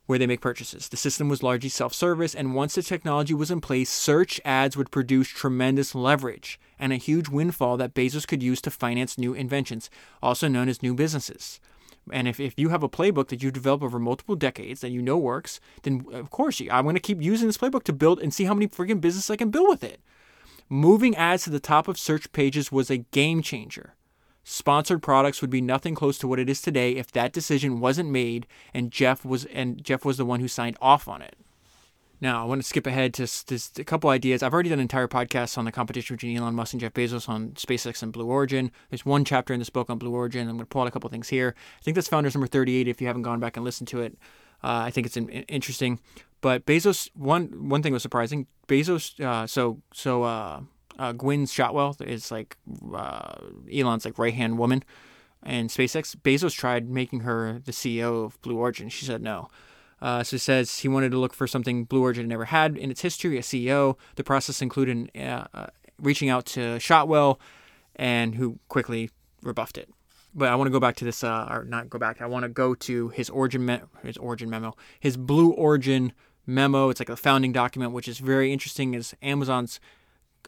[0.07, 0.89] where they make purchases.
[0.89, 4.75] The system was largely self service, and once the technology was in place, search ads
[4.75, 9.33] would produce tremendous leverage and a huge windfall that Bezos could use to finance new
[9.33, 9.89] inventions,
[10.23, 11.59] also known as new businesses.
[12.11, 15.01] And if, if you have a playbook that you develop over multiple decades that you
[15.01, 18.33] know works, then of course I'm going to keep using this playbook to build and
[18.33, 19.99] see how many freaking businesses I can build with it.
[20.69, 23.95] Moving ads to the top of search pages was a game changer
[24.49, 28.09] sponsored products would be nothing close to what it is today if that decision wasn't
[28.09, 31.35] made and Jeff was and Jeff was the one who signed off on it.
[32.21, 34.41] Now, I want to skip ahead to just a couple ideas.
[34.41, 37.27] I've already done an entire podcast on the competition between Elon Musk and Jeff Bezos
[37.27, 38.71] on SpaceX and Blue Origin.
[38.89, 40.47] There's one chapter in this book on Blue Origin.
[40.47, 41.53] I'm going to pull out a couple things here.
[41.79, 44.17] I think that's Founders number 38 if you haven't gone back and listened to it.
[44.63, 45.99] Uh, I think it's in, interesting.
[46.41, 48.47] But Bezos, one one thing was surprising.
[48.67, 50.61] Bezos, uh, so so uh,
[50.97, 52.57] uh, Gwynne Shotwell is like
[52.93, 53.35] uh,
[53.73, 54.83] Elon's like right hand woman,
[55.43, 56.15] and SpaceX.
[56.15, 58.89] Bezos tried making her the CEO of Blue Origin.
[58.89, 59.49] She said no.
[60.01, 62.91] Uh, so it says he wanted to look for something Blue Origin never had in
[62.91, 63.97] its history, a CEO.
[64.15, 65.67] The process included uh, uh,
[65.99, 67.39] reaching out to Shotwell,
[67.95, 69.09] and who quickly
[69.41, 69.89] rebuffed it.
[70.35, 72.21] But I want to go back to this, uh, or not go back.
[72.21, 76.13] I want to go to his origin, me- his origin memo, his Blue Origin
[76.45, 76.89] memo.
[76.89, 78.95] It's like a founding document, which is very interesting.
[78.95, 79.79] As Amazon's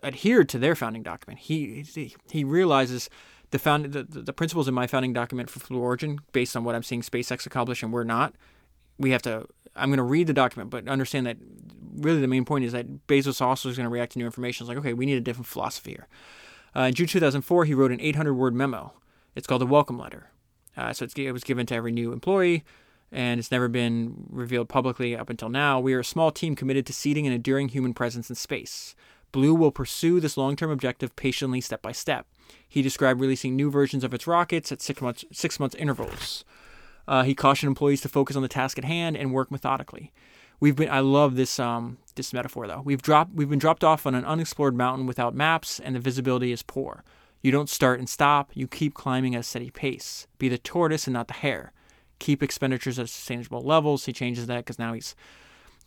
[0.03, 3.09] adhered to their founding document, he he, he realizes
[3.51, 6.75] the found the, the principles in my founding document for Blue Origin, based on what
[6.75, 8.33] I'm seeing SpaceX accomplish and we're not
[8.99, 11.37] we have to I'm going to read the document, but understand that
[11.95, 14.63] really the main point is that Bezos also is going to react to new information.
[14.63, 16.07] It's like, okay, we need a different philosophy here.
[16.75, 18.93] Uh, in June 2004, he wrote an 800 word memo.
[19.35, 20.31] It's called a welcome letter.
[20.75, 22.63] Uh, so it was given to every new employee,
[23.11, 25.79] and it's never been revealed publicly up until now.
[25.79, 28.95] We are a small team committed to seeding an enduring human presence in space.
[29.31, 32.27] Blue will pursue this long term objective patiently, step by step.
[32.67, 36.43] He described releasing new versions of its rockets at six months, six months intervals.
[37.07, 40.11] Uh, he cautioned employees to focus on the task at hand and work methodically.
[40.59, 42.81] We've been I love this um, this metaphor though.
[42.83, 46.51] We've dropped we've been dropped off on an unexplored mountain without maps and the visibility
[46.51, 47.03] is poor.
[47.41, 50.27] You don't start and stop, you keep climbing at a steady pace.
[50.37, 51.71] Be the tortoise and not the hare.
[52.19, 54.05] Keep expenditures at sustainable levels.
[54.05, 55.15] He changes that because now he's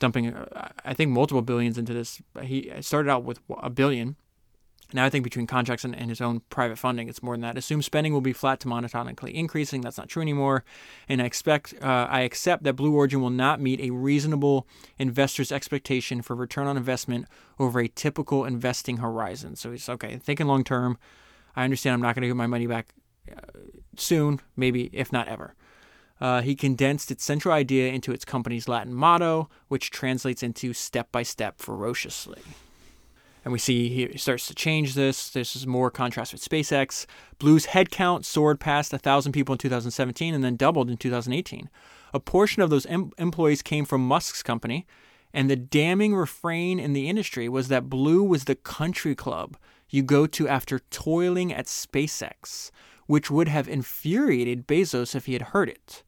[0.02, 2.20] dumping, uh, I think, multiple billions into this.
[2.42, 4.16] He started out with a billion,
[4.94, 7.56] now, I think between contracts and, and, his own private funding, it's more than that.
[7.56, 9.80] Assume spending will be flat to monotonically increasing.
[9.80, 10.64] That's not true anymore.
[11.08, 14.66] And I expect, uh, I accept that Blue Origin will not meet a reasonable
[14.98, 17.26] investor's expectation for return on investment
[17.58, 19.56] over a typical investing horizon.
[19.56, 20.98] So he's okay, thinking long term.
[21.56, 22.94] I understand I'm not going to get my money back
[23.30, 23.40] uh,
[23.96, 25.54] soon, maybe if not ever.
[26.22, 31.10] Uh, he condensed its central idea into its company's Latin motto, which translates into step
[31.10, 32.42] by step ferociously
[33.44, 35.30] and we see he starts to change this.
[35.30, 37.06] This is more contrast with SpaceX.
[37.38, 41.68] Blue's headcount soared past 1,000 people in 2017 and then doubled in 2018.
[42.14, 44.86] A portion of those em- employees came from Musk's company,
[45.32, 49.56] and the damning refrain in the industry was that Blue was the country club
[49.88, 52.70] you go to after toiling at SpaceX,
[53.06, 56.02] which would have infuriated Bezos if he had heard it.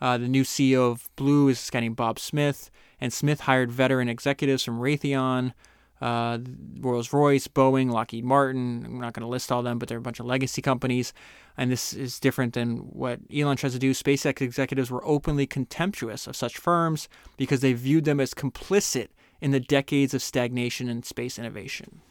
[0.00, 2.70] Uh, the new CEO of Blue is this guy named Bob Smith,
[3.00, 5.52] and Smith hired veteran executives from Raytheon,
[6.00, 6.38] uh,
[6.80, 8.84] Rolls Royce, Boeing, Lockheed Martin.
[8.84, 11.12] I'm not going to list all them, but they're a bunch of legacy companies.
[11.56, 13.92] And this is different than what Elon tries to do.
[13.92, 19.08] SpaceX executives were openly contemptuous of such firms because they viewed them as complicit
[19.40, 22.02] in the decades of stagnation in space innovation.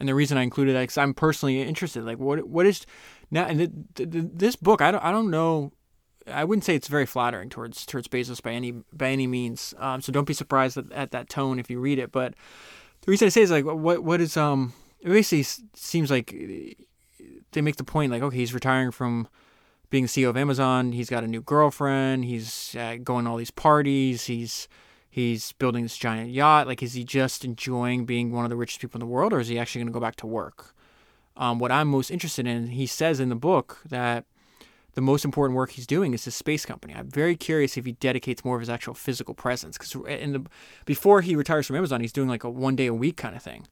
[0.00, 2.04] And the reason I included that is I'm personally interested.
[2.04, 2.86] Like, what what is
[3.30, 3.46] now?
[3.46, 5.72] And this book, I don't I don't know.
[6.32, 9.74] I wouldn't say it's very flattering towards towards Bezos by any by any means.
[9.78, 12.12] Um, so don't be surprised at, at that tone if you read it.
[12.12, 12.34] But
[13.02, 16.34] the reason I say is like what what is um it basically seems like
[17.52, 19.28] they make the point like okay he's retiring from
[19.90, 20.92] being the CEO of Amazon.
[20.92, 22.26] He's got a new girlfriend.
[22.26, 24.26] He's uh, going to all these parties.
[24.26, 24.68] He's
[25.08, 26.66] he's building this giant yacht.
[26.66, 29.40] Like is he just enjoying being one of the richest people in the world or
[29.40, 30.74] is he actually going to go back to work?
[31.36, 34.24] Um, what I'm most interested in he says in the book that
[34.98, 36.92] the most important work he's doing is his space company.
[36.92, 40.44] I'm very curious if he dedicates more of his actual physical presence because in the
[40.86, 43.40] before he retires from Amazon, he's doing like a one day a week kind of
[43.40, 43.68] thing.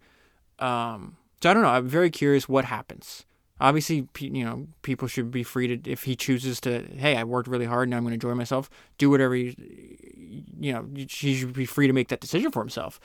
[0.61, 1.71] Um, so I don't know.
[1.71, 3.27] I'm very curious what happens.
[3.61, 6.83] Obviously, you know, people should be free to if he chooses to.
[6.97, 8.71] Hey, I worked really hard Now I'm going to enjoy myself.
[8.97, 13.01] Do whatever you know, he should be free to make that decision for himself.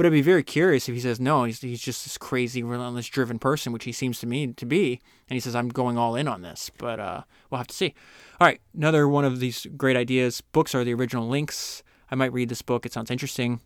[0.00, 3.06] But I'd be very curious if he says no, he's, he's just this crazy, relentless,
[3.06, 4.98] driven person, which he seems to me to be,
[5.28, 6.70] and he says I'm going all in on this.
[6.78, 7.94] But uh, we'll have to see.
[8.40, 10.40] All right, another one of these great ideas.
[10.40, 11.82] Books are the original links.
[12.10, 12.86] I might read this book.
[12.86, 13.60] It sounds interesting.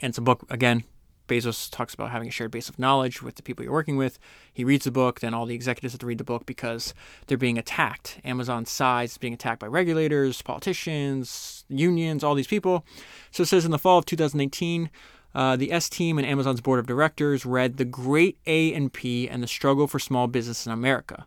[0.00, 0.84] And it's a book again
[1.28, 4.18] Bezos talks about having a shared base of knowledge with the people you're working with.
[4.52, 6.94] He reads the book, then all the executives have to read the book because
[7.26, 8.20] they're being attacked.
[8.24, 12.84] Amazon's size is being attacked by regulators, politicians, unions, all these people.
[13.30, 14.90] So it says in the fall of 2018,
[15.34, 19.28] uh, the S team and Amazon's board of directors read The Great A and P
[19.28, 21.26] and the Struggle for Small Business in America.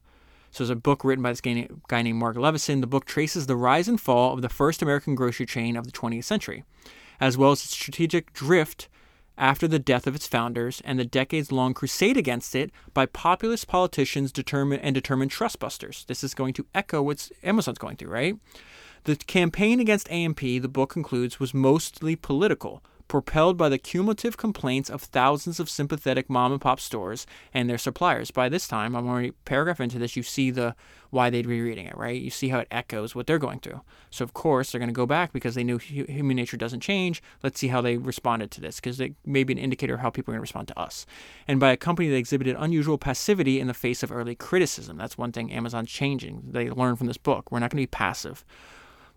[0.52, 2.82] So it's a book written by this guy, named Marc Levinson.
[2.82, 5.91] The book traces the rise and fall of the first American grocery chain of the
[5.91, 6.64] 20th century,
[7.20, 8.88] as well as its strategic drift
[9.38, 13.68] after the death of its founders and the decades long crusade against it by populist
[13.68, 16.06] politicians determined and determined trustbusters.
[16.06, 18.36] This is going to echo what Amazon's going through, right?
[19.04, 24.89] The campaign against A&P, the book concludes, was mostly political, propelled by the cumulative complaints
[24.89, 28.32] of thousands of sympathetic mom and pop stores and their suppliers.
[28.32, 30.76] By this time, I'm already paragraph into this, you see the
[31.10, 32.22] why they'd be reading it, right?
[32.22, 33.82] You see how it echoes what they're going through.
[34.10, 37.24] So of course they're going to go back because they knew human nature doesn't change.
[37.43, 40.10] Let's see how they responded to this because it may be an indicator of how
[40.10, 41.05] people are going to respond to us.
[41.47, 44.97] And by a company that exhibited unusual passivity in the face of early criticism.
[44.97, 46.43] That's one thing Amazon's changing.
[46.51, 47.51] They learned from this book.
[47.51, 48.43] We're not going to be passive.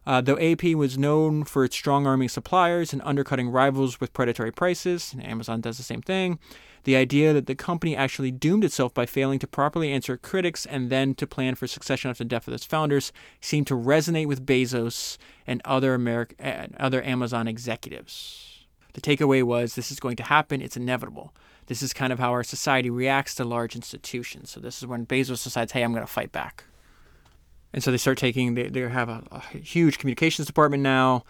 [0.07, 4.51] Uh, though AP was known for its strong arming suppliers and undercutting rivals with predatory
[4.51, 6.39] prices, and Amazon does the same thing,
[6.85, 10.89] the idea that the company actually doomed itself by failing to properly answer critics and
[10.89, 14.47] then to plan for succession after the death of its founders seemed to resonate with
[14.47, 18.67] Bezos and other America, and other Amazon executives.
[18.95, 21.35] The takeaway was this is going to happen, it's inevitable.
[21.67, 24.51] This is kind of how our society reacts to large institutions.
[24.51, 26.65] So this is when Bezos decides, "Hey, I'm going to fight back."
[27.73, 31.25] And so they start taking they, they have a, a huge communications department now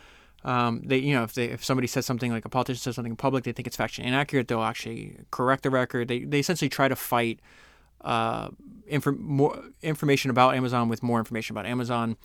[0.45, 3.13] um, they you know if they if somebody says something like a politician says something
[3.13, 6.69] in public they think it's factually inaccurate they'll actually correct the record they, they essentially
[6.69, 7.41] try to fight
[8.03, 8.49] uh,
[8.87, 12.17] inf- more information about Amazon with more information about Amazon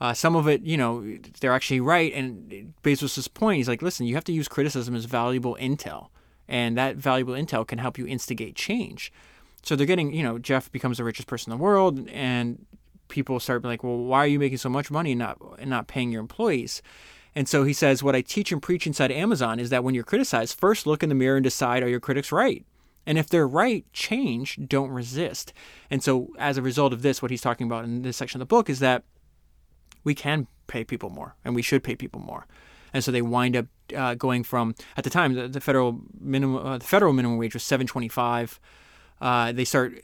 [0.00, 2.12] uh, some of it, you know, they're actually right.
[2.12, 6.08] And Bezos' point, he's like, listen, you have to use criticism as valuable intel.
[6.48, 9.12] And that valuable intel can help you instigate change.
[9.62, 12.64] So they're getting, you know, Jeff becomes the richest person in the world, and
[13.08, 15.70] people start being like, well, why are you making so much money and not and
[15.70, 16.82] not paying your employees?
[17.34, 20.04] And so he says, what I teach and preach inside Amazon is that when you're
[20.04, 22.64] criticized, first look in the mirror and decide, are your critics right?
[23.04, 25.52] And if they're right, change, don't resist.
[25.90, 28.48] And so as a result of this, what he's talking about in this section of
[28.48, 29.04] the book is that
[30.02, 32.46] we can pay people more and we should pay people more.
[32.92, 36.66] And so they wind up uh, going from at the time the, the federal minimum
[36.66, 38.58] uh, the federal minimum wage was 725
[39.20, 39.98] uh, they start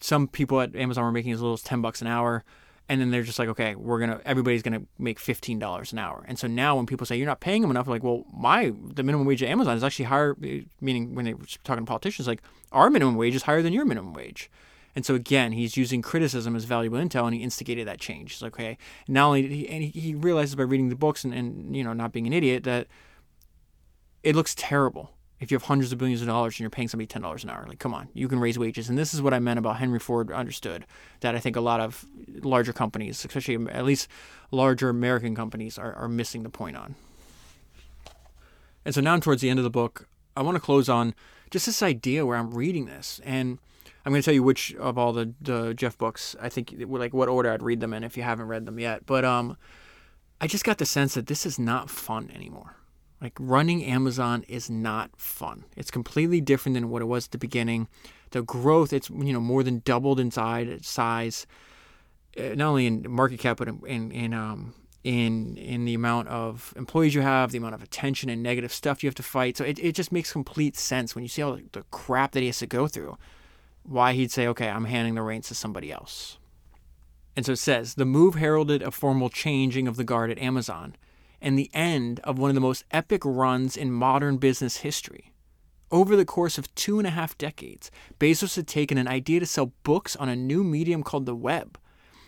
[0.00, 2.44] some people at Amazon were making as little as 10 bucks an hour
[2.90, 6.24] and then they're just like okay we're gonna everybody's gonna make $15 an hour.
[6.26, 9.04] And so now when people say you're not paying them enough like well my the
[9.04, 10.36] minimum wage at amazon is actually higher
[10.80, 12.42] meaning when they were talking to politicians like
[12.72, 14.50] our minimum wage is higher than your minimum wage.
[14.96, 18.32] And so again he's using criticism as valuable intel and he instigated that change.
[18.32, 18.76] He's like okay
[19.06, 22.10] not only he, and he realizes by reading the books and, and you know not
[22.12, 22.88] being an idiot that
[24.24, 27.06] it looks terrible if you have hundreds of billions of dollars and you're paying somebody
[27.06, 27.64] ten dollars an hour.
[27.66, 28.88] Like, come on, you can raise wages.
[28.88, 30.86] And this is what I meant about Henry Ford understood
[31.20, 32.04] that I think a lot of
[32.42, 34.08] larger companies, especially at least
[34.50, 36.94] larger American companies, are, are missing the point on.
[38.84, 41.14] And so now towards the end of the book, I want to close on
[41.50, 43.58] just this idea where I'm reading this and
[44.04, 47.12] I'm going to tell you which of all the, the Jeff books I think like
[47.12, 49.04] what order I'd read them in if you haven't read them yet.
[49.04, 49.56] But um,
[50.40, 52.76] I just got the sense that this is not fun anymore.
[53.20, 55.64] Like running Amazon is not fun.
[55.76, 57.88] It's completely different than what it was at the beginning.
[58.30, 61.46] The growth, it's you know more than doubled in size,
[62.38, 66.28] uh, not only in market cap but in in, in um in in the amount
[66.28, 69.56] of employees you have, the amount of attention and negative stuff you have to fight.
[69.56, 72.46] So it, it just makes complete sense when you see all the crap that he
[72.46, 73.18] has to go through.
[73.82, 76.38] Why he'd say, okay, I'm handing the reins to somebody else.
[77.34, 80.96] And so it says the move heralded a formal changing of the guard at Amazon
[81.40, 85.32] and the end of one of the most epic runs in modern business history.
[85.90, 89.46] Over the course of two and a half decades, Bezos had taken an idea to
[89.46, 91.78] sell books on a new medium called the web.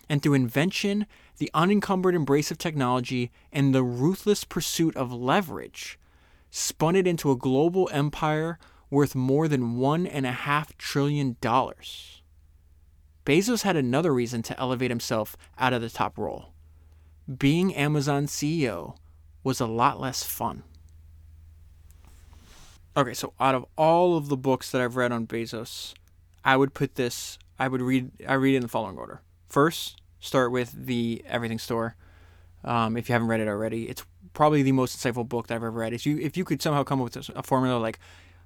[0.08, 1.06] And through invention,
[1.38, 5.98] the unencumbered embrace of technology, and the ruthless pursuit of leverage,
[6.50, 8.58] spun it into a global empire
[8.90, 12.22] worth more than one and a half trillion dollars.
[13.24, 16.52] Bezos had another reason to elevate himself out of the top role.
[17.38, 18.96] Being Amazon's CEO
[19.44, 20.62] was a lot less fun.
[22.96, 25.94] Okay, so out of all of the books that I've read on Bezos,
[26.44, 27.38] I would put this.
[27.58, 28.10] I would read.
[28.28, 29.22] I read it in the following order.
[29.48, 31.96] First, start with the Everything Store.
[32.64, 35.62] Um, if you haven't read it already, it's probably the most insightful book that I've
[35.62, 35.92] ever read.
[35.92, 37.98] If you if you could somehow come up with a formula like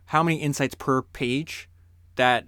[0.07, 1.69] how many insights per page,
[2.15, 2.47] that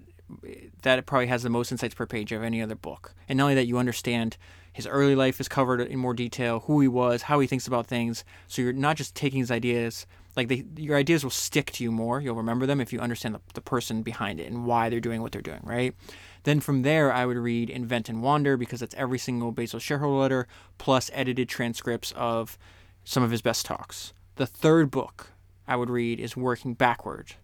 [0.82, 3.14] that probably has the most insights per page of any other book.
[3.28, 4.36] And not only that, you understand
[4.78, 7.88] his early life is covered in more detail, who he was, how he thinks about
[7.88, 8.22] things.
[8.46, 10.06] So you're not just taking his ideas,
[10.36, 12.20] like they, your ideas will stick to you more.
[12.20, 15.20] You'll remember them if you understand the, the person behind it and why they're doing
[15.20, 15.96] what they're doing, right?
[16.44, 20.20] Then from there, I would read Invent and Wander because that's every single Bezos shareholder
[20.20, 20.48] letter
[20.78, 22.56] plus edited transcripts of
[23.02, 24.12] some of his best talks.
[24.36, 25.32] The third book
[25.66, 27.34] I would read is Working Backward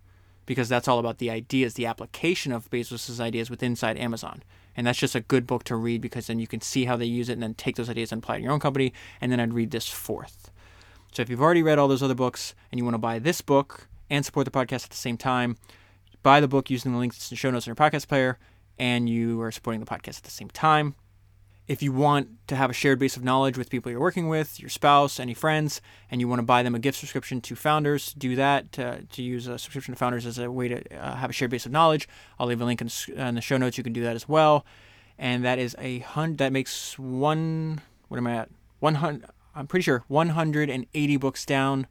[0.46, 4.44] because that's all about the ideas, the application of Bezos' ideas within inside Amazon.
[4.76, 7.04] And that's just a good book to read because then you can see how they
[7.04, 8.92] use it and then take those ideas and apply it in your own company.
[9.20, 10.50] And then I'd read this fourth.
[11.12, 13.40] So if you've already read all those other books and you want to buy this
[13.40, 15.56] book and support the podcast at the same time,
[16.22, 18.38] buy the book using the links in the show notes in your podcast player,
[18.78, 20.96] and you are supporting the podcast at the same time.
[21.66, 24.60] If you want to have a shared base of knowledge with people you're working with,
[24.60, 28.12] your spouse, any friends, and you want to buy them a gift subscription to Founders,
[28.12, 31.30] do that to, to use a subscription to Founders as a way to uh, have
[31.30, 32.06] a shared base of knowledge.
[32.38, 33.78] I'll leave a link in, in the show notes.
[33.78, 34.66] You can do that as well.
[35.18, 36.38] And that is a hundred.
[36.38, 37.80] That makes one.
[38.08, 38.50] What am I at?
[38.80, 39.24] One hundred.
[39.54, 41.86] I'm pretty sure 180 books down,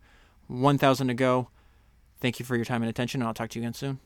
[0.48, 1.48] 1,000 to go.
[2.20, 3.22] Thank you for your time and attention.
[3.22, 4.00] And I'll talk to you again soon.